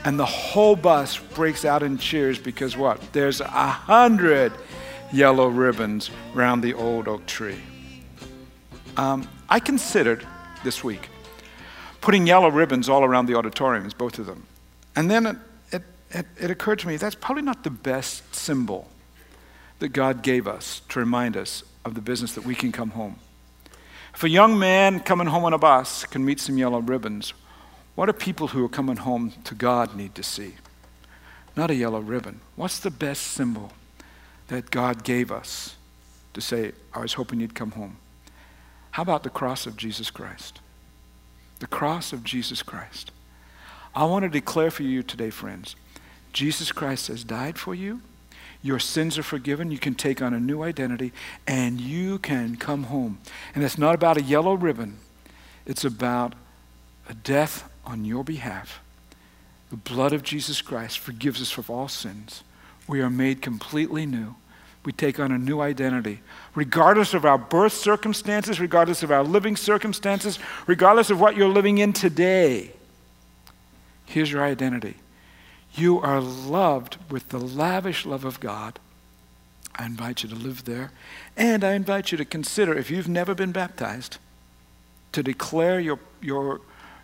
And 0.04 0.18
the 0.18 0.26
whole 0.26 0.76
bus 0.76 1.18
breaks 1.18 1.64
out 1.64 1.82
in 1.82 1.98
cheers 1.98 2.38
because 2.38 2.76
what? 2.76 3.12
There's 3.12 3.40
a 3.40 3.46
hundred 3.48 4.52
yellow 5.12 5.48
ribbons 5.48 6.10
around 6.34 6.62
the 6.62 6.74
old 6.74 7.08
oak 7.08 7.26
tree. 7.26 7.60
um, 8.96 9.28
I 9.48 9.60
considered 9.60 10.26
this 10.64 10.84
week 10.84 11.08
putting 12.00 12.26
yellow 12.26 12.48
ribbons 12.48 12.88
all 12.88 13.04
around 13.04 13.26
the 13.26 13.34
auditoriums, 13.34 13.92
both 13.94 14.18
of 14.18 14.26
them. 14.26 14.46
And 14.96 15.10
then 15.10 15.26
it, 15.26 15.36
it, 15.72 15.82
it, 16.10 16.26
it 16.38 16.50
occurred 16.50 16.78
to 16.80 16.88
me 16.88 16.96
that's 16.96 17.14
probably 17.14 17.42
not 17.42 17.62
the 17.62 17.70
best 17.70 18.34
symbol 18.34 18.88
that 19.80 19.90
God 19.90 20.22
gave 20.22 20.46
us 20.46 20.82
to 20.90 20.98
remind 20.98 21.36
us 21.36 21.62
of 21.84 21.94
the 21.94 22.00
business 22.00 22.34
that 22.34 22.44
we 22.44 22.54
can 22.54 22.72
come 22.72 22.90
home. 22.90 23.16
If 24.14 24.24
a 24.24 24.28
young 24.28 24.58
man 24.58 25.00
coming 25.00 25.26
home 25.26 25.44
on 25.44 25.52
a 25.52 25.58
bus 25.58 26.04
can 26.04 26.24
meet 26.24 26.40
some 26.40 26.58
yellow 26.58 26.80
ribbons, 26.80 27.32
what 27.94 28.06
do 28.06 28.12
people 28.12 28.48
who 28.48 28.64
are 28.64 28.68
coming 28.68 28.96
home 28.96 29.32
to 29.44 29.54
God 29.54 29.96
need 29.96 30.14
to 30.14 30.22
see? 30.22 30.54
Not 31.56 31.70
a 31.70 31.74
yellow 31.74 32.00
ribbon. 32.00 32.40
What's 32.56 32.78
the 32.78 32.90
best 32.90 33.22
symbol 33.22 33.72
that 34.48 34.70
God 34.70 35.04
gave 35.04 35.30
us 35.30 35.76
to 36.34 36.40
say, 36.40 36.72
I 36.94 37.00
was 37.00 37.14
hoping 37.14 37.40
you'd 37.40 37.54
come 37.54 37.72
home? 37.72 37.96
How 38.92 39.02
about 39.02 39.22
the 39.22 39.30
cross 39.30 39.66
of 39.66 39.76
Jesus 39.76 40.10
Christ? 40.10 40.60
The 41.58 41.66
cross 41.66 42.12
of 42.12 42.24
Jesus 42.24 42.62
Christ. 42.62 43.10
I 43.94 44.04
want 44.04 44.22
to 44.22 44.28
declare 44.28 44.70
for 44.70 44.82
you 44.82 45.02
today, 45.02 45.30
friends 45.30 45.76
Jesus 46.32 46.72
Christ 46.72 47.08
has 47.08 47.24
died 47.24 47.58
for 47.58 47.74
you. 47.74 48.02
Your 48.62 48.78
sins 48.78 49.18
are 49.18 49.22
forgiven. 49.22 49.70
You 49.70 49.78
can 49.78 49.94
take 49.94 50.20
on 50.20 50.34
a 50.34 50.40
new 50.40 50.62
identity 50.62 51.12
and 51.46 51.80
you 51.80 52.18
can 52.18 52.56
come 52.56 52.84
home. 52.84 53.18
And 53.54 53.64
it's 53.64 53.78
not 53.78 53.94
about 53.94 54.16
a 54.16 54.22
yellow 54.22 54.54
ribbon, 54.54 54.98
it's 55.66 55.84
about 55.84 56.34
a 57.08 57.14
death 57.14 57.69
on 57.84 58.04
your 58.04 58.24
behalf. 58.24 58.80
The 59.70 59.76
blood 59.76 60.12
of 60.12 60.22
Jesus 60.22 60.62
Christ 60.62 60.98
forgives 60.98 61.40
us 61.40 61.56
of 61.56 61.70
all 61.70 61.88
sins. 61.88 62.42
We 62.88 63.00
are 63.00 63.10
made 63.10 63.40
completely 63.40 64.04
new. 64.04 64.34
We 64.84 64.92
take 64.92 65.20
on 65.20 65.30
a 65.30 65.38
new 65.38 65.60
identity. 65.60 66.20
Regardless 66.54 67.14
of 67.14 67.24
our 67.24 67.38
birth 67.38 67.74
circumstances, 67.74 68.58
regardless 68.58 69.02
of 69.02 69.12
our 69.12 69.22
living 69.22 69.56
circumstances, 69.56 70.38
regardless 70.66 71.10
of 71.10 71.20
what 71.20 71.36
you're 71.36 71.48
living 71.48 71.78
in 71.78 71.92
today, 71.92 72.72
here's 74.06 74.32
your 74.32 74.42
identity. 74.42 74.96
You 75.74 76.00
are 76.00 76.20
loved 76.20 76.96
with 77.10 77.28
the 77.28 77.38
lavish 77.38 78.06
love 78.06 78.24
of 78.24 78.40
God. 78.40 78.78
I 79.76 79.86
invite 79.86 80.22
you 80.22 80.28
to 80.30 80.34
live 80.34 80.64
there. 80.64 80.90
And 81.36 81.62
I 81.62 81.74
invite 81.74 82.10
you 82.10 82.18
to 82.18 82.24
consider, 82.24 82.74
if 82.74 82.90
you've 82.90 83.08
never 83.08 83.34
been 83.34 83.52
baptized, 83.52 84.18
to 85.12 85.22
declare 85.22 85.78
your, 85.78 85.98
your 86.20 86.60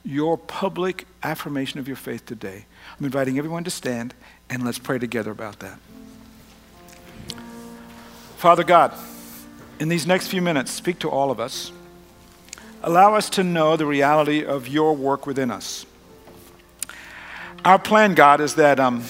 your 0.07 0.39
public 0.39 1.07
affirmation 1.23 1.81
of 1.81 1.89
your 1.89 1.97
faith 1.97 2.25
today. 2.25 2.65
I'm 2.99 3.05
inviting 3.05 3.39
everyone 3.39 3.65
to 3.65 3.71
stand 3.71 4.15
and 4.49 4.65
let's 4.65 4.79
pray 4.79 4.99
together 4.99 5.33
about 5.33 5.59
that. 5.59 5.79
Father 8.37 8.63
God, 8.63 8.95
in 9.81 9.89
these 9.89 10.07
next 10.07 10.29
few 10.29 10.41
minutes, 10.41 10.71
speak 10.71 11.01
to 11.01 11.11
all 11.11 11.31
of 11.31 11.41
us. 11.41 11.73
Allow 12.83 13.15
us 13.15 13.29
to 13.31 13.43
know 13.43 13.77
the 13.77 13.87
reality 13.87 14.45
of 14.45 14.69
your 14.69 14.95
work 14.95 15.27
within 15.27 15.51
us. 15.51 15.85
Our 17.65 17.79
plan, 17.79 18.15
God, 18.15 18.41
is 18.41 18.55
that. 18.55 18.79
Um, 18.79 19.05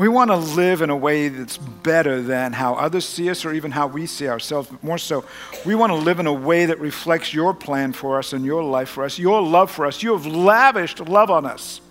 we 0.00 0.08
want 0.08 0.30
to 0.30 0.36
live 0.36 0.80
in 0.80 0.88
a 0.88 0.96
way 0.96 1.28
that's 1.28 1.58
better 1.58 2.22
than 2.22 2.54
how 2.54 2.72
others 2.72 3.04
see 3.04 3.28
us 3.28 3.44
or 3.44 3.52
even 3.52 3.70
how 3.70 3.86
we 3.86 4.06
see 4.06 4.28
ourselves. 4.28 4.70
More 4.80 4.96
so, 4.96 5.26
we 5.66 5.74
want 5.74 5.90
to 5.90 5.96
live 5.96 6.18
in 6.18 6.26
a 6.26 6.32
way 6.32 6.64
that 6.64 6.80
reflects 6.80 7.34
your 7.34 7.52
plan 7.52 7.92
for 7.92 8.18
us 8.18 8.32
and 8.32 8.42
your 8.42 8.62
life 8.62 8.88
for 8.88 9.04
us, 9.04 9.18
your 9.18 9.42
love 9.42 9.70
for 9.70 9.84
us. 9.84 10.02
You 10.02 10.12
have 10.12 10.24
lavished 10.24 11.00
love 11.00 11.30
on 11.30 11.44
us. 11.44 11.82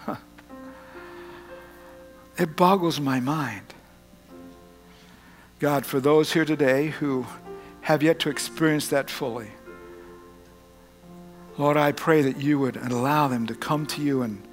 Huh. 0.00 0.16
It 2.36 2.56
boggles 2.56 3.00
my 3.00 3.20
mind. 3.20 3.72
God, 5.60 5.86
for 5.86 5.98
those 5.98 6.34
here 6.34 6.44
today 6.44 6.88
who 6.88 7.24
have 7.80 8.02
yet 8.02 8.18
to 8.18 8.28
experience 8.28 8.88
that 8.88 9.08
fully, 9.08 9.48
Lord, 11.56 11.78
I 11.78 11.92
pray 11.92 12.20
that 12.20 12.36
you 12.36 12.58
would 12.58 12.76
allow 12.76 13.28
them 13.28 13.46
to 13.46 13.54
come 13.54 13.86
to 13.86 14.02
you 14.02 14.20
and 14.20 14.46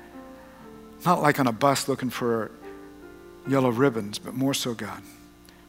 not 1.06 1.22
like 1.22 1.38
on 1.38 1.48
a 1.48 1.52
bus 1.52 1.90
looking 1.90 2.10
for 2.10 2.50
yellow 3.48 3.70
ribbons, 3.70 4.20
but 4.20 4.34
more 4.34 4.54
so, 4.54 4.74
God, 4.74 5.02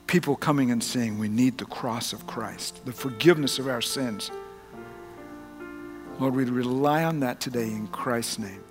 people 0.06 0.36
coming 0.36 0.70
and 0.70 0.82
saying 0.82 1.18
we 1.18 1.28
need 1.28 1.58
the 1.58 1.64
cross 1.64 2.12
of 2.12 2.26
Christ, 2.26 2.84
the 2.84 2.92
forgiveness 2.92 3.58
of 3.58 3.68
our 3.68 3.80
sins. 3.80 4.30
Lord, 6.18 6.34
we 6.34 6.44
rely 6.44 7.04
on 7.04 7.20
that 7.20 7.40
today 7.40 7.66
in 7.66 7.86
Christ's 7.88 8.40
name. 8.40 8.64